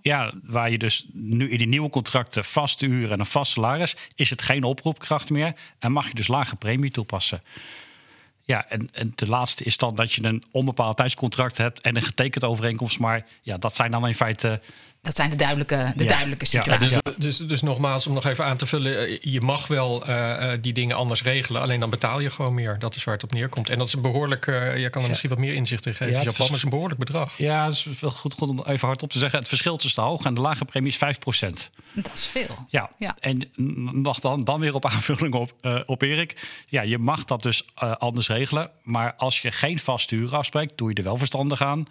Ja, 0.00 0.32
waar 0.42 0.70
je 0.70 0.78
dus 0.78 1.06
nu 1.12 1.50
in 1.50 1.58
die 1.58 1.66
nieuwe 1.66 1.90
contracten 1.90 2.44
vaste 2.44 2.86
uren 2.86 3.10
en 3.10 3.20
een 3.20 3.26
vast 3.26 3.52
salaris, 3.52 3.96
is 4.14 4.30
het 4.30 4.42
geen 4.42 4.62
oproepkracht 4.62 5.30
meer 5.30 5.52
en 5.78 5.92
mag 5.92 6.08
je 6.08 6.14
dus 6.14 6.28
lage 6.28 6.56
premie 6.56 6.90
toepassen. 6.90 7.42
Ja, 8.42 8.68
en, 8.68 8.88
en 8.92 9.12
de 9.14 9.28
laatste 9.28 9.64
is 9.64 9.76
dan 9.76 9.94
dat 9.94 10.12
je 10.12 10.24
een 10.24 10.42
onbepaald 10.50 10.96
tijdscontract 10.96 11.58
hebt 11.58 11.80
en 11.80 11.96
een 11.96 12.02
getekend 12.02 12.44
overeenkomst. 12.44 12.98
Maar 12.98 13.26
ja, 13.42 13.58
dat 13.58 13.74
zijn 13.74 13.90
dan 13.90 14.06
in 14.06 14.14
feite 14.14 14.60
dat 15.04 15.16
zijn 15.16 15.30
de 15.30 15.36
duidelijke, 15.36 15.92
de 15.96 16.04
duidelijke 16.04 16.46
situaties. 16.46 16.92
Ja, 16.92 17.00
dus, 17.16 17.36
dus, 17.36 17.48
dus, 17.48 17.62
nogmaals, 17.62 18.06
om 18.06 18.14
nog 18.14 18.24
even 18.24 18.44
aan 18.44 18.56
te 18.56 18.66
vullen. 18.66 18.98
Eh, 18.98 19.18
je 19.20 19.40
mag 19.40 19.66
wel 19.66 20.08
uh, 20.08 20.52
die 20.60 20.72
dingen 20.72 20.96
anders 20.96 21.22
regelen. 21.22 21.62
Alleen 21.62 21.80
dan 21.80 21.90
betaal 21.90 22.20
je 22.20 22.30
gewoon 22.30 22.54
meer. 22.54 22.78
Dat 22.78 22.94
is 22.94 23.04
waar 23.04 23.14
het 23.14 23.24
op 23.24 23.32
neerkomt. 23.32 23.70
En 23.70 23.78
dat 23.78 23.86
is 23.86 23.92
een 23.92 24.00
behoorlijk... 24.00 24.46
Uh, 24.46 24.78
je 24.78 24.90
kan 24.90 25.02
er 25.02 25.08
misschien 25.08 25.30
wat 25.30 25.38
meer 25.38 25.54
inzicht 25.54 25.86
in 25.86 25.94
geven. 25.94 26.12
Ja, 26.12 26.22
Japan 26.22 26.54
is 26.54 26.62
een 26.62 26.68
behoorlijk 26.68 26.98
bedrag. 26.98 27.38
Ja, 27.38 27.64
het 27.64 27.74
is 27.74 28.00
wel 28.00 28.10
goed, 28.10 28.34
goed 28.34 28.48
om 28.48 28.62
even 28.66 28.86
hard 28.86 29.02
op 29.02 29.10
te 29.10 29.18
zeggen. 29.18 29.38
Het 29.38 29.48
verschil 29.48 29.76
tussen 29.76 30.02
de 30.02 30.08
hoge 30.08 30.26
en 30.26 30.34
de 30.34 30.40
lage 30.40 30.64
premie 30.64 30.94
is 31.00 31.16
5% 31.18 31.70
Dat 31.94 32.10
is 32.14 32.26
veel. 32.26 32.66
Ja, 32.68 32.90
ja. 32.98 33.16
en 33.20 33.50
nog 34.02 34.20
dan, 34.20 34.44
dan 34.44 34.60
weer 34.60 34.74
op 34.74 34.86
aanvulling 34.94 35.34
op, 35.34 35.54
uh, 35.62 35.80
op 35.86 36.02
Erik. 36.02 36.62
Ja, 36.66 36.82
je 36.82 36.98
mag 36.98 37.24
dat 37.24 37.42
dus 37.42 37.66
anders 37.98 38.28
regelen. 38.28 38.70
Maar 38.82 39.14
als 39.14 39.42
je 39.42 39.52
geen 39.52 39.78
vaste 39.78 40.14
uren 40.14 40.38
afspreekt... 40.38 40.78
doe 40.78 40.88
je 40.88 40.94
er 40.94 41.02
wel 41.02 41.16
verstandig 41.16 41.62
aan 41.62 41.86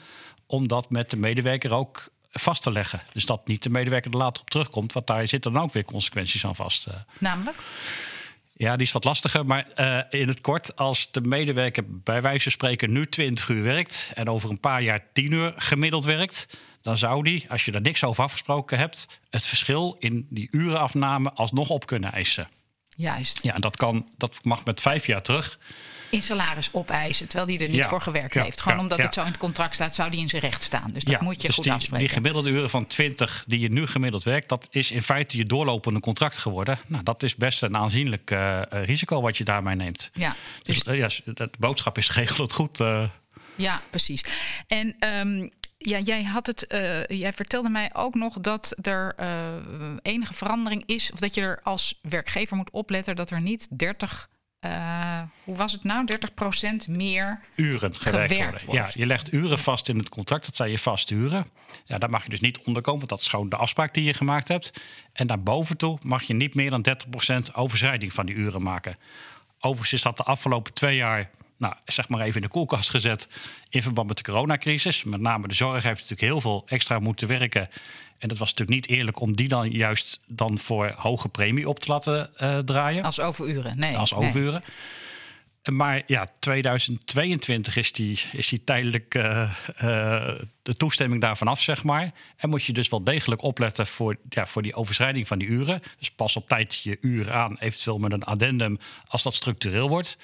om 0.48 0.68
dat 0.68 0.90
met 0.90 1.10
de 1.10 1.18
medewerker 1.18 1.72
ook 1.72 2.12
vast 2.34 2.64
te 2.64 2.72
leggen. 2.72 3.02
Dus 3.14 3.26
dat 3.26 3.48
niet 3.48 3.64
de 3.64 3.70
medewerker 3.70 4.12
er 4.12 4.18
later 4.18 4.42
op 4.42 4.50
terugkomt. 4.50 4.94
Want 4.94 5.08
daar 5.08 5.28
zitten 5.28 5.54
dan 5.54 5.64
ook 5.64 5.74
weer 5.74 5.86
consequenties 5.86 6.46
aan 6.46 6.56
vast. 6.56 6.88
Eh. 6.88 6.94
Namelijk? 7.20 7.58
Ja, 8.54 8.76
die 8.76 8.86
is 8.86 8.92
wat 8.92 9.04
lastiger. 9.04 9.46
Maar 9.46 9.68
uh, 9.76 10.00
in 10.22 10.28
het 10.28 10.42
kort, 10.42 10.76
als 10.76 11.12
de 11.12 11.22
medewerker 11.22 11.84
bij 11.88 12.22
wijze 12.22 12.44
van 12.44 12.52
spreken 12.52 12.92
nu 12.92 13.06
20 13.06 13.50
uur 13.50 13.64
werkt 13.64 14.12
en 14.14 14.30
over 14.30 14.50
een 14.50 14.60
paar 14.60 14.82
jaar 14.82 15.06
10 15.14 15.32
uur 15.32 15.54
gemiddeld 15.56 16.06
werkt, 16.06 16.48
dan 16.82 16.98
zou 16.98 17.24
die, 17.24 17.46
als 17.50 17.66
je 17.66 17.72
er 17.72 17.82
niks 17.82 18.04
over 18.04 18.24
afgesproken 18.24 18.78
hebt, 18.78 19.08
het 19.30 19.48
verschil 19.48 19.96
in 20.00 20.28
die 20.30 20.48
urenafname 20.52 21.32
alsnog 21.32 21.70
op 21.70 21.86
kunnen 21.86 22.12
eisen. 22.12 22.48
Juist. 22.96 23.44
Ja, 23.44 23.54
en 23.54 23.62
dat, 23.62 23.76
kan, 23.76 24.10
dat 24.18 24.40
mag 24.44 24.66
met 24.66 24.82
vijf 24.82 25.06
jaar 25.06 25.22
terug. 25.22 25.60
In 26.14 26.22
salaris 26.22 26.70
opeisen, 26.72 27.28
terwijl 27.28 27.50
die 27.50 27.60
er 27.60 27.68
niet 27.68 27.78
Ja, 27.78 27.88
voor 27.88 28.02
gewerkt 28.02 28.34
ja, 28.34 28.44
heeft. 28.44 28.62
Gewoon 28.62 28.78
ja, 28.78 28.84
omdat 28.84 28.98
het 28.98 29.14
zo 29.14 29.22
in 29.22 29.28
het 29.28 29.38
contract 29.38 29.76
staat, 29.76 29.96
zou 29.96 30.12
die 30.12 30.20
in 30.20 30.30
zijn 30.30 30.42
recht 30.42 30.64
staan. 30.64 30.92
Dus 30.94 31.04
dat 31.04 31.22
moet 31.22 31.42
je 31.42 31.48
dus 31.48 31.56
goed 31.56 31.64
die, 31.64 31.74
afspreken. 31.74 32.06
die 32.06 32.16
gemiddelde 32.16 32.50
uren 32.50 32.70
van 32.70 32.88
20 32.88 33.44
die 33.48 33.60
je 33.60 33.70
nu 33.70 33.88
gemiddeld 33.88 34.24
werkt, 34.24 34.50
dat 34.50 34.68
is 34.70 34.92
in 34.92 35.02
feite 35.02 35.38
je 35.38 35.46
doorlopende 35.46 36.00
contract 36.00 36.38
geworden. 36.38 36.80
Nou, 36.88 37.04
dat 37.04 37.24
is 37.24 37.36
best 37.36 37.64
een 37.64 37.78
aanzienlijk 37.78 38.32
eh, 38.32 38.62
eh, 38.62 38.86
risico 38.86 39.22
wat 39.22 39.38
je 39.38 39.44
daarmee 39.44 39.76
neemt. 39.76 40.10
ja, 40.14 40.36
Dus 40.64 40.84
dus, 40.84 40.94
eh, 40.94 40.98
ja, 40.98 41.34
de 41.34 41.50
boodschap 41.60 41.98
is 41.98 42.12
regel 42.12 42.44
het 42.44 42.54
goed. 42.54 42.78
ja, 43.56 43.82
precies. 43.90 44.24
En 44.68 44.96
ehm, 45.00 45.48
ja, 45.78 46.00
jij, 46.00 46.24
had 46.24 46.48
het, 46.48 46.66
jij 47.08 47.34
vertelde 47.34 47.70
mij 47.70 47.90
ook 47.94 48.16
nog 48.16 48.40
dat 48.40 48.76
er 48.82 49.16
enige 50.02 50.34
verandering 50.34 50.84
is. 50.86 51.12
Of 51.14 51.20
dat 51.20 51.36
je 51.36 51.42
er 51.42 51.60
als 51.64 52.00
werkgever 52.02 52.58
moet 52.58 52.72
opletten 52.72 53.16
dat 53.16 53.30
er 53.30 53.42
niet 53.42 53.78
30. 53.78 54.30
Eh, 54.64 55.22
hoe 55.44 55.56
was 55.56 55.72
het 55.72 55.84
nou? 55.84 56.06
30% 56.06 56.90
meer. 56.90 57.40
uren 57.56 57.96
gewerkt, 57.96 58.34
Gewerkt 58.34 58.66
worden. 58.66 58.84
Ja, 58.84 58.92
je 58.94 59.06
legt 59.06 59.34
uren 59.34 59.60
vast 59.60 59.90
in 59.90 59.98
het 59.98 60.10
contract. 60.10 60.46
Dat 60.46 60.56
zijn 60.56 60.70
je 60.70 60.80
vaste 60.80 61.14
uren. 61.14 61.46
Ja, 61.86 61.98
daar 61.98 62.10
mag 62.10 62.24
je 62.24 62.30
dus 62.30 62.40
niet 62.40 62.60
onderkomen, 62.64 63.00
want 63.00 63.10
dat 63.10 63.22
is 63.22 63.28
gewoon 63.28 63.50
de 63.50 63.56
afspraak 63.56 63.94
die 63.94 64.04
je 64.04 64.14
gemaakt 64.14 64.48
hebt. 64.48 64.72
En 65.14 65.28
daarboven 65.28 65.78
toe 65.78 65.98
mag 66.02 66.24
je 66.24 66.34
niet 66.34 66.56
meer 66.56 66.70
dan 66.70 66.86
30% 67.50 67.54
overschrijding 67.54 68.14
van 68.14 68.26
die 68.26 68.36
uren 68.36 68.62
maken. 68.62 68.98
Overigens 69.60 69.94
is 69.94 70.02
dat 70.02 70.18
de 70.18 70.24
afgelopen 70.24 70.74
twee 70.74 70.96
jaar, 70.96 71.30
nou, 71.58 71.74
zeg 71.86 72.10
maar 72.10 72.22
even 72.22 72.36
in 72.36 72.42
de 72.42 72.48
koelkast 72.48 72.90
gezet... 72.90 73.28
in 73.70 73.84
verband 73.84 74.08
met 74.08 74.18
de 74.18 74.24
coronacrisis. 74.24 75.04
Met 75.04 75.22
name 75.22 75.48
de 75.48 75.56
zorg 75.56 75.84
heeft 75.84 76.02
natuurlijk 76.02 76.22
heel 76.22 76.42
veel 76.42 76.64
extra 76.68 77.00
moeten 77.00 77.28
werken. 77.28 77.70
En 78.24 78.30
het 78.30 78.38
was 78.38 78.54
natuurlijk 78.54 78.88
niet 78.88 78.98
eerlijk 78.98 79.20
om 79.20 79.36
die 79.36 79.48
dan 79.48 79.70
juist 79.70 80.20
dan 80.28 80.60
voor 80.60 80.94
hoge 80.96 81.30
premie 81.30 81.70
op 81.70 81.80
te 81.80 81.92
laten 81.92 82.38
eh, 82.38 82.58
draaien 82.58 83.04
Als 83.04 83.20
overuren. 83.20 83.78
Nee. 83.78 83.98
als 83.98 84.12
nee. 84.12 84.20
overuren. 84.20 84.64
Maar 85.72 86.02
ja, 86.08 86.28
2022 86.40 87.76
is 87.76 87.92
die, 87.92 88.20
is 88.32 88.48
die 88.48 88.64
tijdelijk 88.64 89.16
eh, 89.16 89.52
eh, 89.76 90.40
de 90.62 90.76
toestemming 90.78 91.22
daarvan 91.22 91.48
af, 91.48 91.62
zeg 91.62 91.84
maar. 91.84 92.12
En 92.38 92.50
moet 92.50 92.64
je 92.64 92.74
dus 92.74 92.90
wel 92.90 93.04
degelijk 93.04 93.42
opletten 93.42 93.88
voor, 93.88 94.18
ja, 94.30 94.46
voor 94.46 94.62
die 94.62 94.76
overschrijding 94.76 95.28
van 95.28 95.40
die 95.40 95.48
uren. 95.48 95.82
Dus 96.00 96.12
pas 96.12 96.36
op 96.36 96.48
tijd 96.48 96.76
je 96.76 96.98
uren 97.02 97.34
aan, 97.34 97.58
eventueel 97.60 98.00
met 98.00 98.12
een 98.12 98.24
addendum 98.24 98.80
als 99.08 99.24
dat 99.24 99.34
structureel 99.34 99.90
wordt. 99.90 100.18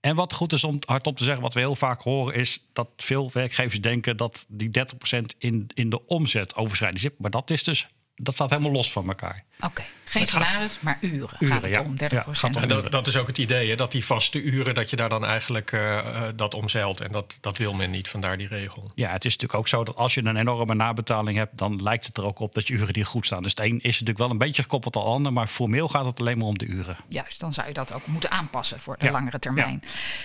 En 0.00 0.14
wat 0.16 0.32
goed 0.32 0.52
is 0.52 0.64
om 0.64 0.78
hardop 0.84 1.16
te 1.16 1.24
zeggen, 1.24 1.42
wat 1.42 1.54
we 1.54 1.60
heel 1.60 1.74
vaak 1.74 2.02
horen, 2.02 2.34
is 2.34 2.66
dat 2.72 2.88
veel 2.96 3.30
werkgevers 3.32 3.80
denken 3.80 4.16
dat 4.16 4.46
die 4.48 4.70
30% 5.14 5.20
in, 5.38 5.66
in 5.74 5.90
de 5.90 6.06
omzet 6.06 6.54
overschrijding 6.54 7.00
zit. 7.02 7.18
Maar 7.18 7.30
dat 7.30 7.50
is 7.50 7.62
dus, 7.62 7.88
dat 8.14 8.34
staat 8.34 8.50
helemaal 8.50 8.72
los 8.72 8.92
van 8.92 9.08
elkaar. 9.08 9.44
Oké, 9.60 9.82
geen 10.04 10.26
salaris, 10.26 10.78
maar 10.80 10.98
uren, 11.00 11.36
Uren, 11.38 11.54
gaat 11.54 11.64
het 11.64 11.74
ja. 11.74 11.82
om, 11.82 11.94
30%. 11.94 11.98
Ja, 11.98 12.24
gaat 12.32 12.56
om 12.56 12.62
En 12.62 12.68
uren. 12.68 12.82
dat, 12.82 12.92
dat 12.92 13.06
is 13.06 13.16
ook 13.16 13.26
het 13.26 13.38
idee, 13.38 13.68
hè, 13.68 13.76
dat 13.76 13.92
die 13.92 14.04
vaste 14.04 14.42
uren, 14.42 14.74
dat 14.74 14.90
je 14.90 14.96
daar 14.96 15.08
dan 15.08 15.24
eigenlijk 15.24 15.72
eh, 15.72 15.98
eh, 15.98 16.32
dat 16.36 16.54
omzeilt. 16.54 17.00
En 17.00 17.12
dat, 17.12 17.38
dat 17.40 17.58
wil 17.58 17.74
men 17.74 17.90
niet, 17.90 18.08
vandaar 18.08 18.36
die 18.36 18.46
regel. 18.46 18.90
Ja, 18.94 19.10
het 19.10 19.24
is 19.24 19.32
natuurlijk 19.32 19.60
ook 19.60 19.68
zo 19.68 19.84
dat 19.84 19.96
als 19.96 20.14
je 20.14 20.24
een 20.24 20.36
enorme 20.36 20.74
nabetaling 20.74 21.36
hebt, 21.36 21.58
dan 21.58 21.82
lijkt 21.82 22.06
het 22.06 22.16
er 22.16 22.24
ook 22.24 22.38
op 22.38 22.54
dat 22.54 22.68
je 22.68 22.74
uren 22.74 22.92
die 22.92 23.04
goed 23.04 23.26
staan. 23.26 23.42
Dus 23.42 23.50
het 23.50 23.60
een 23.60 23.80
is 23.80 23.92
natuurlijk 23.92 24.18
wel 24.18 24.30
een 24.30 24.38
beetje 24.38 24.62
gekoppeld 24.62 24.96
aan 24.96 25.02
het 25.02 25.10
ander, 25.10 25.32
maar 25.32 25.46
formeel 25.46 25.88
gaat 25.88 26.04
het 26.04 26.20
alleen 26.20 26.38
maar 26.38 26.46
om 26.46 26.58
de 26.58 26.66
uren. 26.66 26.96
Juist, 27.08 27.40
dan 27.40 27.52
zou 27.52 27.68
je 27.68 27.74
dat 27.74 27.92
ook 27.92 28.06
moeten 28.06 28.30
aanpassen 28.30 28.80
voor 28.80 28.96
de 28.98 29.06
Ja, 29.06 29.12
langere 29.12 29.38
termijn. 29.38 29.82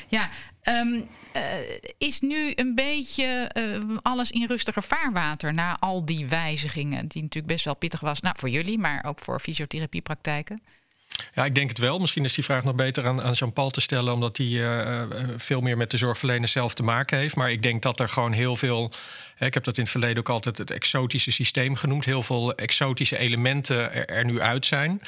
Ja, 0.07 0.29
ehm, 0.61 0.99
eh, 1.31 1.41
is 1.97 2.21
nu 2.21 2.51
een 2.55 2.75
beetje 2.75 3.25
eh, 3.25 3.97
alles 4.01 4.31
in 4.31 4.45
rustiger 4.45 4.83
vaarwater 4.83 5.53
na 5.53 5.77
al 5.79 6.05
die 6.05 6.25
wijzigingen, 6.27 7.07
die 7.07 7.21
natuurlijk 7.21 7.53
best 7.53 7.65
wel 7.65 7.75
pittig 7.75 7.99
was, 7.99 8.21
nou 8.21 8.35
voor 8.39 8.49
jullie, 8.49 8.77
maar 8.77 9.03
ook 9.07 9.19
voor 9.25 9.39
fysiotherapiepraktijken? 9.39 10.61
Ja, 11.33 11.45
ik 11.45 11.55
denk 11.55 11.69
het 11.69 11.77
wel. 11.77 11.99
Misschien 11.99 12.25
is 12.25 12.33
die 12.33 12.43
vraag 12.43 12.63
nog 12.63 12.75
beter 12.75 13.05
aan, 13.05 13.23
aan 13.23 13.31
Jean-Paul 13.31 13.69
te 13.69 13.81
stellen, 13.81 14.13
omdat 14.13 14.37
hij 14.37 14.45
eh, 14.45 15.01
eh, 15.01 15.29
veel 15.37 15.61
meer 15.61 15.77
met 15.77 15.91
de 15.91 15.97
zorgverlener 15.97 16.47
zelf 16.47 16.73
te 16.73 16.83
maken 16.83 17.17
heeft. 17.17 17.35
Maar 17.35 17.51
ik 17.51 17.63
denk 17.63 17.81
dat 17.81 17.99
er 17.99 18.09
gewoon 18.09 18.31
heel 18.31 18.55
veel. 18.55 18.91
hè, 19.35 19.45
Ik 19.45 19.53
heb 19.53 19.63
dat 19.63 19.77
in 19.77 19.83
het 19.83 19.91
verleden 19.91 20.17
ook 20.17 20.29
altijd 20.29 20.57
het 20.57 20.71
exotische 20.71 21.31
systeem 21.31 21.75
genoemd. 21.75 22.05
Heel 22.05 22.23
veel 22.23 22.55
exotische 22.55 23.17
elementen 23.17 23.91
er, 23.93 24.05
er 24.09 24.25
nu 24.25 24.41
uit 24.41 24.65
zijn. 24.65 25.01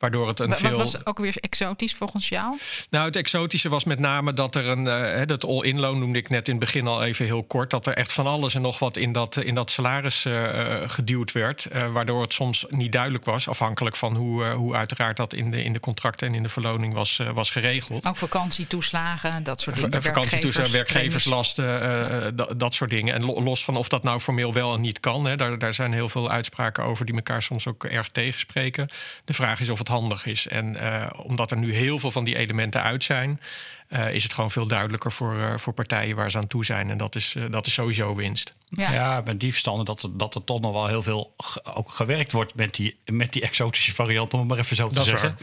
Waardoor 0.00 0.28
het 0.28 0.40
een 0.40 0.48
Wa- 0.48 0.56
veel. 0.56 0.70
Wat 0.70 0.92
was 0.92 1.06
ook 1.06 1.18
weer 1.18 1.36
exotisch 1.40 1.94
volgens 1.94 2.28
jou? 2.28 2.56
Nou, 2.90 3.04
het 3.06 3.16
exotische 3.16 3.68
was 3.68 3.84
met 3.84 3.98
name 3.98 4.32
dat 4.32 4.54
er 4.54 4.66
een. 4.68 4.86
eh, 4.88 5.26
dat 5.26 5.44
all-in-loon 5.44 5.98
noemde 5.98 6.18
ik 6.18 6.28
net 6.28 6.48
in 6.48 6.54
het 6.54 6.64
begin 6.64 6.86
al 6.86 7.02
even 7.04 7.24
heel 7.24 7.42
kort. 7.42 7.70
Dat 7.70 7.86
er 7.86 7.92
echt 7.94 8.12
van 8.12 8.26
alles 8.26 8.54
en 8.54 8.62
nog 8.62 8.78
wat 8.78 8.96
in 8.96 9.12
dat, 9.12 9.36
in 9.36 9.54
dat 9.54 9.70
salaris 9.70 10.24
eh, 10.24 10.82
eh, 10.82 10.90
geduwd 10.90 11.32
werd. 11.32 11.68
waardoor 11.92 12.22
het 12.22 12.32
soms 12.32 12.64
niet 12.68 12.92
duidelijk 12.92 13.24
was, 13.24 13.48
afhankelijk 13.48 13.96
van 13.96 14.14
hoe, 14.16 14.44
hoe 14.46 14.74
uiteraard 14.74 15.16
dat 15.16 15.32
in 15.34 15.50
de, 15.50 15.62
in 15.64 15.72
de 15.72 15.80
contracten 15.80 16.28
en 16.28 16.34
in 16.34 16.42
de 16.42 16.48
verloning 16.48 16.94
was, 16.94 17.20
was 17.34 17.50
geregeld. 17.50 18.06
Ook 18.06 18.16
vakantietoeslagen, 18.16 19.42
dat 19.42 19.60
soort 19.60 19.76
dingen. 19.76 20.02
Vakantietoeslagen, 20.02 20.72
werkgevers, 20.72 21.24
werkgeverslasten, 21.24 22.58
dat, 22.58 22.74
soort 22.74 22.90
dingen. 22.90 23.14
En 23.14 23.24
lo- 23.24 23.42
los 23.42 23.64
van 23.64 23.76
of 23.76 23.88
dat 23.88 24.02
nou 24.02 24.20
formeel 24.20 24.52
wel 24.52 24.74
en 24.74 24.80
niet 24.80 25.00
kan, 25.00 25.24
hè, 25.24 25.36
daar, 25.36 25.58
daar 25.58 25.74
zijn 25.74 25.92
heel 25.92 26.08
veel 26.08 26.30
uitspraken 26.30 26.84
over 26.84 27.06
die 27.06 27.14
elkaar 27.14 27.42
soms 27.42 27.66
ook 27.66 27.84
erg 27.84 28.08
tegenspreken. 28.08 28.88
De 29.24 29.34
vraag 29.34 29.60
is 29.60 29.68
of 29.68 29.78
het 29.78 29.88
handig 29.90 30.26
is. 30.26 30.46
En 30.48 30.76
eh, 30.76 31.06
omdat 31.22 31.50
er 31.50 31.56
nu 31.58 31.74
heel 31.74 31.98
veel 31.98 32.10
van 32.10 32.24
die 32.24 32.36
elementen 32.36 32.82
uit 32.82 33.04
zijn, 33.04 33.40
eh, 33.88 34.14
is 34.14 34.22
het 34.22 34.32
gewoon 34.32 34.50
veel 34.50 34.66
duidelijker 34.66 35.12
voor, 35.12 35.38
eh, 35.40 35.56
voor 35.58 35.72
partijen 35.72 36.16
waar 36.16 36.30
ze 36.30 36.38
aan 36.38 36.46
toe 36.46 36.64
zijn. 36.64 36.90
En 36.90 36.98
dat 36.98 37.14
is, 37.14 37.36
dat 37.50 37.66
is 37.66 37.72
sowieso 37.72 38.14
winst. 38.14 38.54
Ja. 38.68 38.92
Ja, 38.92 39.22
met 39.24 39.40
die 39.40 39.50
verstanden 39.50 39.84
dat, 39.84 40.02
er- 40.02 40.16
dat 40.16 40.34
er 40.34 40.44
toch 40.44 40.60
nog 40.60 40.72
wel 40.72 40.86
heel 40.86 41.02
veel 41.02 41.34
ook 41.74 41.90
gewerkt 41.90 42.32
wordt 42.32 42.54
met 42.54 42.74
die, 42.74 42.98
met 43.04 43.32
die 43.32 43.42
exotische 43.42 43.94
variant, 43.94 44.32
om 44.34 44.38
het 44.40 44.48
maar 44.48 44.58
even 44.58 44.76
zo 44.76 44.88
te 44.88 44.94
Dat 44.94 45.04
zeggen. 45.04 45.34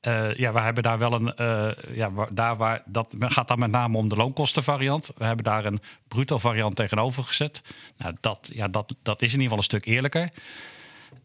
Eh, 0.00 0.34
ja, 0.34 0.52
we 0.52 0.60
hebben 0.60 0.82
daar 0.82 0.98
wel 0.98 1.12
een. 1.12 1.34
eh, 1.36 1.70
ja, 1.96 2.10
waar, 2.12 2.28
daar 2.30 2.56
waar, 2.56 2.82
dat 2.86 3.14
gaat 3.18 3.48
dan 3.48 3.58
met 3.58 3.70
name 3.70 3.96
om 3.96 4.08
de 4.08 4.16
loonkostenvariant. 4.16 5.10
We 5.16 5.24
hebben 5.24 5.44
daar 5.44 5.64
een 5.64 5.80
bruto 6.08 6.38
variant 6.38 6.76
tegenover 6.76 7.22
gezet. 7.24 7.60
Nou, 7.96 8.14
dat, 8.20 8.50
ja, 8.52 8.68
dat, 8.68 8.94
dat 9.02 9.22
is 9.22 9.32
in 9.32 9.40
ieder 9.40 9.42
geval 9.42 9.58
een 9.58 9.62
stuk 9.64 9.84
eerlijker. 9.86 10.28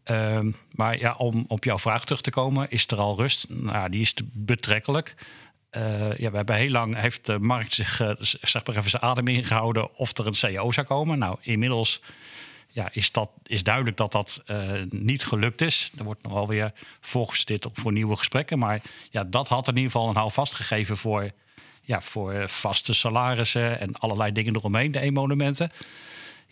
Ehm, 0.04 0.52
maar 0.72 1.00
ja, 1.00 1.14
om 1.18 1.46
op 1.48 1.64
jouw 1.64 1.80
vraag 1.80 2.06
terug 2.06 2.22
te 2.22 2.32
komen, 2.32 2.70
is 2.70 2.88
er 2.88 2.98
al 2.98 3.18
rust? 3.18 3.46
Nou, 3.50 3.90
die 3.90 4.02
is 4.02 4.14
betrekkelijk. 4.32 5.16
Eh, 5.70 6.18
ja, 6.18 6.30
we 6.30 6.36
hebben 6.36 6.56
heel 6.56 6.70
lang 6.70 6.96
heeft 6.96 7.26
de 7.26 7.40
markt 7.40 7.74
zich 7.74 8.00
eh, 8.00 8.12
zeg 8.20 8.66
maar 8.66 8.76
even 8.76 8.90
zijn 8.90 9.02
adem 9.02 9.28
ingehouden 9.28 9.96
of 9.96 10.18
er 10.18 10.28
een 10.28 10.34
CEO 10.34 10.72
zou 10.72 10.88
komen. 10.88 11.20
Nou, 11.20 11.38
inmiddels 11.42 12.02
ja, 12.68 12.90
is, 12.92 13.12
dat, 13.12 13.30
is 13.44 13.64
duidelijk 13.64 13.98
dat 13.98 14.12
dat 14.12 14.42
eh, 14.46 14.82
niet 14.90 15.26
gelukt 15.26 15.62
is. 15.62 15.92
Er 15.98 16.04
wordt 16.04 16.24
nog 16.24 16.34
wel 16.34 16.48
weer 16.48 16.72
voorgestudeerd 17.00 17.66
op 17.66 17.80
voor 17.80 17.92
nieuwe 17.92 18.16
gesprekken. 18.16 18.60
Maar 18.60 18.82
ja, 19.10 19.24
dat 19.24 19.48
had 19.48 19.68
in 19.68 19.76
ieder 19.76 19.92
geval 19.92 20.10
een 20.10 20.16
houvast 20.16 20.54
gegeven 20.54 20.98
voor, 20.98 21.32
ja, 21.84 22.02
voor 22.02 22.50
vaste 22.50 22.94
salarissen 22.94 23.80
en 23.80 24.00
allerlei 24.00 24.32
dingen 24.32 24.56
eromheen, 24.56 24.92
de 24.92 25.00
emolumenten. 25.00 25.72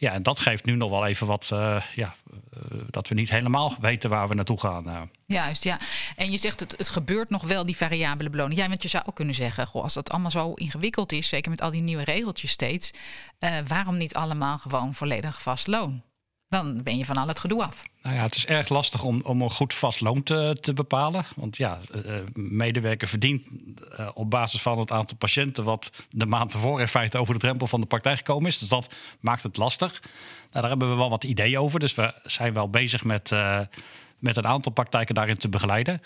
Ja, 0.01 0.11
en 0.11 0.23
dat 0.23 0.39
geeft 0.39 0.65
nu 0.65 0.75
nog 0.75 0.89
wel 0.89 1.05
even 1.05 1.27
wat, 1.27 1.49
eh, 1.53 1.81
ja, 1.95 2.15
eh, 2.53 2.59
dat 2.89 3.07
we 3.07 3.15
niet 3.15 3.29
helemaal 3.29 3.75
weten 3.79 4.09
waar 4.09 4.27
we 4.27 4.33
naartoe 4.33 4.59
gaan. 4.59 4.87
eh. 4.87 5.01
Juist, 5.25 5.63
ja. 5.63 5.79
En 6.15 6.31
je 6.31 6.37
zegt 6.37 6.59
het, 6.59 6.73
het 6.77 6.89
gebeurt 6.89 7.29
nog 7.29 7.43
wel, 7.43 7.65
die 7.65 7.77
variabele 7.77 8.29
beloning. 8.29 8.59
Ja, 8.59 8.67
want 8.67 8.81
je 8.81 8.87
zou 8.87 9.03
ook 9.07 9.15
kunnen 9.15 9.35
zeggen, 9.35 9.67
goh, 9.67 9.83
als 9.83 9.93
dat 9.93 10.09
allemaal 10.11 10.31
zo 10.31 10.53
ingewikkeld 10.53 11.11
is, 11.11 11.27
zeker 11.27 11.49
met 11.51 11.61
al 11.61 11.71
die 11.71 11.81
nieuwe 11.81 12.03
regeltjes 12.03 12.51
steeds, 12.51 12.91
waarom 13.67 13.97
niet 13.97 14.13
allemaal 14.15 14.57
gewoon 14.57 14.93
volledig 14.95 15.41
vast 15.41 15.67
loon? 15.67 16.01
Dan 16.51 16.83
ben 16.83 16.97
je 16.97 17.05
van 17.05 17.17
al 17.17 17.27
het 17.27 17.39
gedoe 17.39 17.63
af. 17.63 17.81
Nou 18.01 18.15
ja, 18.15 18.21
het 18.21 18.35
is 18.35 18.45
erg 18.45 18.69
lastig 18.69 19.03
om, 19.03 19.21
om 19.23 19.41
een 19.41 19.49
goed 19.49 19.73
vast 19.73 20.01
loon 20.01 20.23
te, 20.23 20.57
te 20.61 20.73
bepalen. 20.73 21.25
Want 21.35 21.57
ja, 21.57 21.79
eh, 22.05 22.15
medewerker 22.33 23.07
verdient 23.07 23.43
eh, 23.95 24.09
op 24.13 24.29
basis 24.29 24.61
van 24.61 24.79
het 24.79 24.91
aantal 24.91 25.17
patiënten... 25.17 25.63
wat 25.63 25.91
de 26.09 26.25
maand 26.25 26.53
ervoor 26.53 26.79
in 26.79 26.87
feite 26.87 27.17
over 27.17 27.33
de 27.33 27.39
drempel 27.39 27.67
van 27.67 27.81
de 27.81 27.87
praktijk 27.87 28.17
gekomen 28.17 28.47
is. 28.47 28.57
Dus 28.57 28.67
dat 28.67 28.95
maakt 29.19 29.43
het 29.43 29.57
lastig. 29.57 29.99
Nou, 30.01 30.11
daar 30.51 30.69
hebben 30.69 30.89
we 30.89 30.95
wel 30.95 31.09
wat 31.09 31.23
ideeën 31.23 31.59
over. 31.59 31.79
Dus 31.79 31.95
we 31.95 32.13
zijn 32.23 32.53
wel 32.53 32.69
bezig 32.69 33.03
met, 33.03 33.31
eh, 33.31 33.59
met 34.17 34.37
een 34.37 34.47
aantal 34.47 34.71
praktijken 34.71 35.15
daarin 35.15 35.37
te 35.37 35.49
begeleiden. 35.49 36.01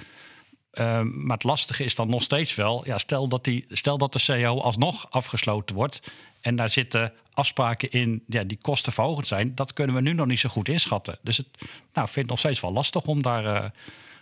Maar 1.11 1.37
het 1.37 1.43
lastige 1.43 1.83
is 1.83 1.95
dan 1.95 2.09
nog 2.09 2.23
steeds 2.23 2.55
wel... 2.55 2.85
Ja, 2.85 2.97
stel, 2.97 3.27
dat 3.27 3.43
die, 3.43 3.65
stel 3.69 3.97
dat 3.97 4.13
de 4.13 4.19
CEO 4.19 4.59
alsnog 4.59 5.11
afgesloten 5.11 5.75
wordt... 5.75 6.01
en 6.41 6.55
daar 6.55 6.69
zitten 6.69 7.13
afspraken 7.35 7.91
in 7.91 8.23
ja, 8.27 8.43
die 8.43 8.57
kostenverhogend 8.61 9.27
zijn... 9.27 9.55
dat 9.55 9.73
kunnen 9.73 9.95
we 9.95 10.01
nu 10.01 10.13
nog 10.13 10.25
niet 10.27 10.39
zo 10.39 10.49
goed 10.49 10.67
inschatten. 10.67 11.17
Dus 11.21 11.37
het, 11.37 11.47
nou, 11.93 12.07
ik 12.07 12.13
vind 12.13 12.15
het 12.15 12.27
nog 12.27 12.39
steeds 12.39 12.59
wel 12.59 12.71
lastig 12.73 13.05
om 13.05 13.21
daar 13.21 13.45
eh, 13.45 13.69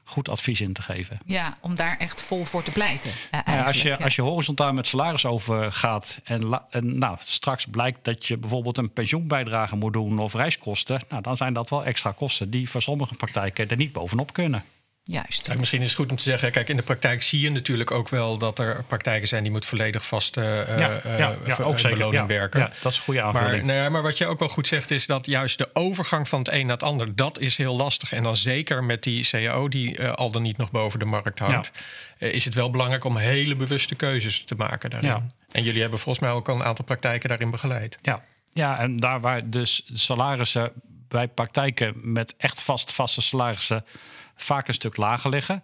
goed 0.03 0.29
advies 0.29 0.61
in 0.61 0.73
te 0.73 0.81
geven. 0.81 1.19
Ja, 1.25 1.57
om 1.61 1.75
daar 1.75 1.97
echt 1.97 2.21
vol 2.21 2.43
voor 2.45 2.63
te 2.63 2.71
pleiten. 2.71 3.11
eh, 3.31 3.39
Ja, 3.45 3.63
als, 3.63 3.81
je, 3.81 3.87
ja. 3.89 3.95
als 3.95 4.15
je 4.15 4.21
horizontaal 4.21 4.73
met 4.73 4.87
salaris 4.87 5.25
overgaat 5.25 6.19
en, 6.23 6.45
la- 6.45 6.67
en 6.69 6.97
nou, 6.97 7.17
straks 7.19 7.65
blijkt 7.65 7.99
dat 8.05 8.27
je 8.27 8.37
bijvoorbeeld 8.37 8.77
een 8.77 8.93
pensioenbijdrage 8.93 9.75
moet 9.75 9.93
doen 9.93 10.19
of 10.19 10.33
reiskosten, 10.33 11.01
nou, 11.09 11.21
dan 11.21 11.37
zijn 11.37 11.53
dat 11.53 11.69
wel 11.69 11.85
extra 11.85 12.11
kosten 12.11 12.49
die 12.49 12.69
voor 12.69 12.81
sommige 12.81 13.13
praktijken 13.15 13.69
er 13.69 13.77
niet 13.77 13.91
bovenop 13.91 14.33
kunnen. 14.33 14.63
Juist. 15.05 15.47
Ja, 15.47 15.55
misschien 15.55 15.81
is 15.81 15.87
het 15.87 15.95
goed 15.95 16.09
om 16.09 16.17
te 16.17 16.23
zeggen, 16.23 16.51
kijk, 16.51 16.69
in 16.69 16.75
de 16.75 16.83
praktijk 16.83 17.21
zie 17.21 17.39
je 17.39 17.49
natuurlijk 17.49 17.91
ook 17.91 18.09
wel 18.09 18.37
dat 18.37 18.59
er 18.59 18.83
praktijken 18.83 19.27
zijn 19.27 19.43
die 19.43 19.51
moet 19.51 19.65
volledig 19.65 20.05
vast 20.05 20.37
uh, 20.37 20.43
ja, 20.77 21.01
ja, 21.03 21.35
ja, 21.45 21.55
ook 21.59 21.79
zeker. 21.79 21.97
beloning 21.97 22.27
werken. 22.27 22.59
Ja, 22.59 22.71
dat 22.81 22.91
is 22.91 22.97
een 22.97 23.03
goede 23.03 23.21
aanvulling. 23.21 23.65
Maar, 23.65 23.75
nee, 23.75 23.89
maar 23.89 24.01
wat 24.01 24.17
je 24.17 24.25
ook 24.25 24.39
wel 24.39 24.47
goed 24.47 24.67
zegt, 24.67 24.91
is 24.91 25.05
dat 25.05 25.25
juist 25.25 25.57
de 25.57 25.69
overgang 25.73 26.29
van 26.29 26.39
het 26.39 26.51
een 26.51 26.65
naar 26.65 26.75
het 26.75 26.85
ander, 26.85 27.15
dat 27.15 27.39
is 27.39 27.57
heel 27.57 27.75
lastig. 27.75 28.13
En 28.13 28.23
dan 28.23 28.37
zeker 28.37 28.83
met 28.83 29.03
die 29.03 29.27
CAO 29.29 29.67
die 29.67 29.99
uh, 29.99 30.13
al 30.13 30.31
dan 30.31 30.41
niet 30.41 30.57
nog 30.57 30.71
boven 30.71 30.99
de 30.99 31.05
markt 31.05 31.39
hangt, 31.39 31.71
uh, 32.19 32.33
is 32.33 32.45
het 32.45 32.53
wel 32.53 32.69
belangrijk 32.69 33.03
om 33.03 33.17
hele 33.17 33.55
bewuste 33.55 33.95
keuzes 33.95 34.43
te 34.45 34.55
maken 34.55 34.89
daarin. 34.89 35.31
En 35.51 35.63
jullie 35.63 35.81
hebben 35.81 35.99
volgens 35.99 36.25
mij 36.25 36.33
ook 36.33 36.49
al 36.49 36.55
een 36.55 36.63
aantal 36.63 36.85
praktijken 36.85 37.29
daarin 37.29 37.51
begeleid. 37.51 37.97
Ja, 38.01 38.23
ja 38.53 38.79
en 38.79 38.97
daar 38.97 39.21
waar 39.21 39.49
dus 39.49 39.89
salarissen 39.93 40.71
bij 41.07 41.27
praktijken 41.27 41.93
met 42.01 42.33
echt 42.37 42.61
vast 42.61 42.93
vaste 42.93 43.21
salarissen 43.21 43.85
vaak 44.35 44.67
een 44.67 44.73
stuk 44.73 44.97
lager 44.97 45.29
liggen. 45.29 45.61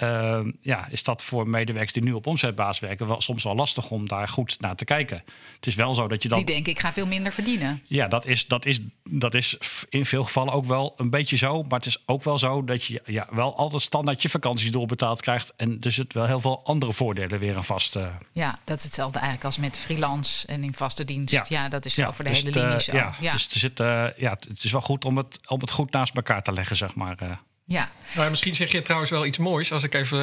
Ehm, 0.00 0.50
ja, 0.60 0.88
is 0.90 1.02
dat 1.02 1.22
voor 1.22 1.48
medewerkers 1.48 1.92
die 1.92 2.02
nu 2.02 2.12
op 2.12 2.26
omzetbasis 2.26 2.78
werken 2.78 3.06
wel, 3.06 3.20
soms 3.20 3.44
wel 3.44 3.54
lastig 3.54 3.90
om 3.90 4.08
daar 4.08 4.28
goed 4.28 4.60
naar 4.60 4.76
te 4.76 4.84
kijken. 4.84 5.22
Het 5.54 5.66
is 5.66 5.74
wel 5.74 5.94
zo 5.94 6.08
dat 6.08 6.22
je 6.22 6.28
dan. 6.28 6.38
Die 6.38 6.46
denken, 6.46 6.72
ik 6.72 6.78
ga 6.78 6.92
veel 6.92 7.06
minder 7.06 7.32
verdienen. 7.32 7.82
Ja, 7.86 8.08
dat 8.08 8.26
is, 8.26 8.46
dat 8.46 8.66
is, 8.66 8.80
dat 9.10 9.34
is 9.34 9.56
in 9.88 10.06
veel 10.06 10.24
gevallen 10.24 10.52
ook 10.52 10.64
wel 10.64 10.94
een 10.96 11.10
beetje 11.10 11.36
zo. 11.36 11.62
Maar 11.62 11.78
het 11.78 11.86
is 11.86 12.02
ook 12.06 12.24
wel 12.24 12.38
zo 12.38 12.64
dat 12.64 12.84
je 12.84 13.02
ja, 13.04 13.28
wel 13.30 13.56
altijd 13.56 13.82
standaard 13.82 14.22
je 14.22 14.28
vakanties 14.28 14.70
doorbetaald 14.70 15.20
krijgt. 15.20 15.52
En 15.56 15.78
dus 15.78 15.96
het 15.96 16.12
wel 16.12 16.26
heel 16.26 16.40
veel 16.40 16.64
andere 16.64 16.92
voordelen 16.92 17.38
weer 17.38 17.56
aan 17.56 17.64
vast. 17.64 17.96
Uh... 17.96 18.06
Ja, 18.32 18.58
dat 18.64 18.78
is 18.78 18.84
hetzelfde 18.84 19.18
eigenlijk 19.18 19.46
als 19.46 19.58
met 19.58 19.78
freelance 19.78 20.46
en 20.46 20.64
in 20.64 20.74
vaste 20.74 21.04
dienst. 21.04 21.34
Ja, 21.34 21.44
ja 21.48 21.68
dat 21.68 21.84
is 21.84 21.94
ja, 21.94 22.06
over 22.06 22.24
de 22.24 22.30
dus 22.30 22.42
hele 22.42 22.60
linie 22.60 22.80
zo. 22.80 22.96
Ja, 22.96 23.14
ja, 23.20 23.32
dus 23.32 23.52
er 23.52 23.58
zit, 23.58 23.80
uh, 23.80 24.06
ja, 24.16 24.30
het 24.48 24.64
is 24.64 24.72
wel 24.72 24.80
goed 24.80 25.04
om 25.04 25.16
het, 25.16 25.40
om 25.46 25.60
het 25.60 25.70
goed 25.70 25.92
naast 25.92 26.16
elkaar 26.16 26.42
te 26.42 26.52
leggen, 26.52 26.76
zeg 26.76 26.94
maar. 26.94 27.40
Ja. 27.72 27.90
Nou, 28.14 28.30
misschien 28.30 28.54
zeg 28.54 28.72
je 28.72 28.80
trouwens 28.80 29.10
wel 29.10 29.26
iets 29.26 29.38
moois, 29.38 29.72
als 29.72 29.82
ik 29.82 29.94
even 29.94 30.18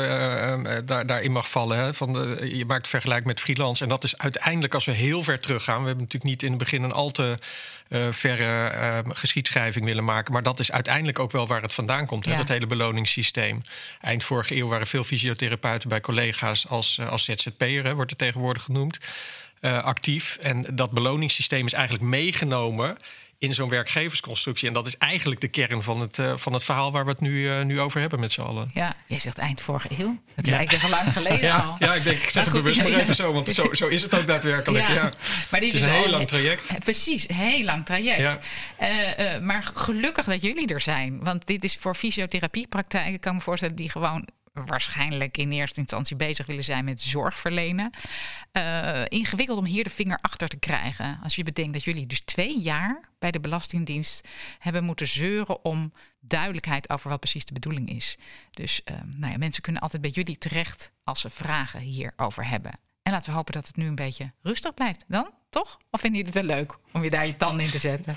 uh, 0.66 0.78
daar, 0.86 1.06
daarin 1.06 1.32
mag 1.32 1.50
vallen. 1.50 1.78
Hè, 1.78 1.94
van 1.94 2.14
de, 2.14 2.50
je 2.54 2.66
maakt 2.66 2.88
vergelijk 2.88 3.26
met 3.26 3.40
freelance. 3.40 3.84
En 3.84 3.90
dat 3.90 4.04
is 4.04 4.18
uiteindelijk, 4.18 4.74
als 4.74 4.86
we 4.86 4.92
heel 4.92 5.24
ver 5.24 5.40
teruggaan. 5.40 5.82
We 5.82 5.88
hebben 5.88 6.04
natuurlijk 6.04 6.32
niet 6.32 6.44
in 6.44 6.50
het 6.50 6.58
begin 6.58 6.84
een 6.84 6.92
al 6.92 7.12
te 7.12 7.38
uh, 7.90 8.08
verre 8.12 8.74
uh, 8.74 9.14
geschiedschrijving 9.16 9.86
willen 9.86 10.04
maken. 10.04 10.34
Maar 10.34 10.44
dat 10.44 10.60
is 10.60 10.72
uiteindelijk 10.72 11.20
ook 11.20 11.32
wel 11.32 11.48
waar 11.48 11.62
het 11.62 11.74
vandaan 11.74 12.06
komt. 12.06 12.26
Ja. 12.26 12.32
Hè, 12.32 12.38
dat 12.38 12.48
hele 12.48 12.68
beloningssysteem. 12.68 13.62
Eind 14.02 14.24
vorige 14.24 14.56
eeuw 14.56 14.68
waren 14.68 14.88
veel 14.88 15.04
fysiotherapeuten 15.04 15.90
bij 15.90 16.02
collega's 16.02 16.68
als, 16.68 17.00
als 17.10 17.24
ZZP'er, 17.24 17.96
wordt 17.96 18.10
het 18.10 18.20
tegenwoordig 18.20 18.64
genoemd. 18.64 18.98
actief. 19.62 20.38
En 20.42 20.66
dat 20.72 20.92
beloningssysteem 20.92 21.66
is 21.66 21.74
eigenlijk 21.74 22.04
meegenomen 22.04 22.98
in 23.40 23.54
zo'n 23.54 23.70
werkgeversconstructie. 23.70 24.68
En 24.68 24.74
dat 24.74 24.88
is 24.88 24.98
eigenlijk 24.98 25.42
de 25.42 25.48
kern 25.48 25.84
van 25.84 26.02
het, 26.02 26.18
uh, 26.18 26.38
van 26.38 26.54
het 26.54 26.64
verhaal 26.64 26.92
waar 26.92 27.06
we 27.06 27.12
het 27.12 27.20
nu, 27.20 27.32
uh, 27.32 27.62
nu 27.62 27.80
over 27.80 28.00
hebben 28.00 28.20
met 28.20 28.32
z'n 28.32 28.42
allen. 28.42 28.72
Ja, 28.74 28.96
je 29.06 29.20
zegt 29.20 29.38
eind 29.38 29.62
vorige 29.62 29.88
eeuw. 29.98 30.22
Het 30.36 30.48
lijkt 30.48 30.74
er 30.74 30.90
lang 30.90 31.14
geleden 31.14 31.42
ja, 31.42 31.58
al. 31.58 31.76
Ja, 31.80 31.94
ik 31.94 32.04
denk, 32.04 32.18
ik 32.18 32.30
zeg 32.30 32.44
het 32.44 32.54
bewust 32.54 32.82
maar 32.84 32.92
even 32.92 33.16
zo, 33.16 33.34
want 33.34 33.50
zo, 33.50 33.74
zo 33.74 33.88
is 33.88 34.04
het 34.04 34.16
ook 34.16 34.28
daadwerkelijk. 34.28 34.88
Ja. 34.88 35.12
Maar 35.50 35.60
dit 35.60 35.74
is, 35.74 35.82
een 35.82 35.90
heel 35.90 36.10
lang 36.10 36.28
traject. 36.28 36.80
Precies, 36.84 37.28
heel 37.28 37.64
lang 37.64 37.86
traject. 37.86 38.46
Uh, 38.82 38.88
maar 39.42 39.72
gelukkig 39.74 40.26
dat 40.26 40.42
jullie 40.42 40.68
er 40.68 40.82
zijn. 40.82 41.24
Want 41.24 41.48
dit 41.48 41.64
is 41.64 41.78
voor 41.80 41.96
fysiotherapiepraktijken, 41.96 43.20
kan 43.20 43.32
ik 43.32 43.38
me 43.38 43.44
voorstellen, 43.44 43.76
die 43.76 43.90
gewoon 43.90 44.28
waarschijnlijk 44.66 45.38
in 45.38 45.52
eerste 45.52 45.80
instantie 45.80 46.16
bezig 46.16 46.46
willen 46.46 46.64
zijn 46.64 46.86
met 46.86 47.02
zorg 47.02 47.40
verlenen. 47.40 47.90
Uh, 48.54 49.02
ingewikkeld 49.08 49.58
om 49.58 49.66
hier 49.66 49.84
de 49.84 49.90
vinger 49.90 50.18
achter 50.22 50.48
te 50.48 50.58
krijgen. 50.58 51.20
Als 51.24 51.36
je 51.36 51.44
bedenkt 51.44 51.74
dat 51.74 51.84
jullie 51.84 52.08
dus 52.08 52.22
twee 52.22 52.60
jaar 52.62 53.10
bij 53.20 53.32
de 53.32 53.40
Belastingdienst 53.40 54.28
hebben 54.60 54.84
moeten 54.84 55.08
zeuren 55.08 55.66
om 55.66 55.94
duidelijkheid 56.20 56.90
over 56.90 57.10
wat 57.10 57.20
precies 57.20 57.46
de 57.46 57.54
bedoeling 57.54 57.90
is. 57.90 58.18
Dus 58.52 58.82
uh, 58.86 58.98
nou 59.06 59.32
ja, 59.32 59.38
mensen 59.38 59.62
kunnen 59.62 59.82
altijd 59.82 60.02
bij 60.02 60.12
jullie 60.12 60.38
terecht 60.38 60.92
als 61.04 61.22
ze 61.22 61.30
vragen 61.30 61.82
hierover 61.82 62.48
hebben. 62.48 62.72
En 63.08 63.14
laten 63.14 63.30
we 63.30 63.36
hopen 63.36 63.54
dat 63.54 63.68
het 63.68 63.76
nu 63.76 63.88
een 63.88 63.96
beetje 63.96 64.32
rustig 64.42 64.74
blijft. 64.74 65.06
Dan, 65.08 65.30
toch? 65.50 65.78
Of 65.92 66.00
vinden 66.00 66.20
jullie 66.20 66.40
het 66.40 66.46
wel 66.46 66.58
leuk 66.58 66.78
om 66.92 67.04
je 67.04 67.10
daar 67.10 67.28
je 67.28 67.38
tanden 67.38 67.66
in 67.66 67.72
te 67.72 67.78
zetten? 67.78 68.16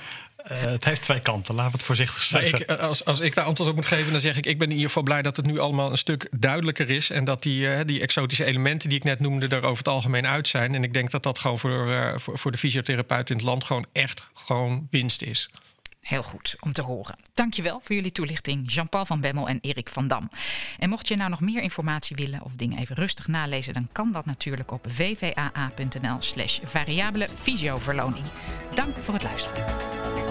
Uh, 0.50 0.60
het 0.60 0.84
heeft 0.84 1.02
twee 1.02 1.20
kanten, 1.20 1.54
laten 1.54 1.70
we 1.70 1.76
het 1.76 1.86
voorzichtig 1.86 2.22
zeggen. 2.22 2.60
Ik, 2.60 2.66
eh, 2.66 2.78
als, 2.78 3.04
als 3.04 3.20
ik 3.20 3.34
daar 3.34 3.44
antwoord 3.44 3.70
op 3.70 3.76
moet 3.76 3.86
geven, 3.86 4.12
dan 4.12 4.20
zeg 4.20 4.36
ik... 4.36 4.46
ik 4.46 4.58
ben 4.58 4.66
in 4.66 4.72
ieder 4.72 4.88
geval 4.88 5.02
blij 5.02 5.22
dat 5.22 5.36
het 5.36 5.46
nu 5.46 5.58
allemaal 5.58 5.90
een 5.90 5.98
stuk 5.98 6.28
duidelijker 6.30 6.90
is... 6.90 7.10
en 7.10 7.24
dat 7.24 7.42
die, 7.42 7.66
uh, 7.66 7.80
die 7.86 8.00
exotische 8.00 8.44
elementen 8.44 8.88
die 8.88 8.98
ik 8.98 9.04
net 9.04 9.20
noemde... 9.20 9.48
er 9.48 9.62
over 9.62 9.78
het 9.78 9.88
algemeen 9.88 10.26
uit 10.26 10.48
zijn. 10.48 10.74
En 10.74 10.84
ik 10.84 10.92
denk 10.92 11.10
dat 11.10 11.22
dat 11.22 11.38
gewoon 11.38 11.58
voor, 11.58 12.14
voor, 12.20 12.38
voor 12.38 12.50
de 12.50 12.58
fysiotherapeut 12.58 13.30
in 13.30 13.36
het 13.36 13.44
land... 13.44 13.64
gewoon 13.64 13.86
echt 13.92 14.30
gewoon 14.34 14.86
winst 14.90 15.22
is. 15.22 15.50
Heel 16.00 16.22
goed 16.22 16.56
om 16.60 16.72
te 16.72 16.82
horen. 16.82 17.16
Dankjewel 17.34 17.80
voor 17.82 17.94
jullie 17.94 18.12
toelichting, 18.12 18.72
Jean-Paul 18.72 19.06
van 19.06 19.20
Bemmel 19.20 19.48
en 19.48 19.58
Erik 19.60 19.88
van 19.88 20.08
Dam. 20.08 20.30
En 20.78 20.88
mocht 20.88 21.08
je 21.08 21.16
nou 21.16 21.30
nog 21.30 21.40
meer 21.40 21.62
informatie 21.62 22.16
willen 22.16 22.42
of 22.42 22.52
dingen 22.52 22.78
even 22.78 22.96
rustig 22.96 23.28
nalezen, 23.28 23.74
dan 23.74 23.88
kan 23.92 24.12
dat 24.12 24.26
natuurlijk 24.26 24.72
op 24.72 24.86
vvaa.nl/slash 24.88 26.58
variabele 26.62 27.28
fysioverloning. 27.34 28.24
Dank 28.74 28.98
voor 28.98 29.14
het 29.14 29.22
luisteren. 29.22 30.29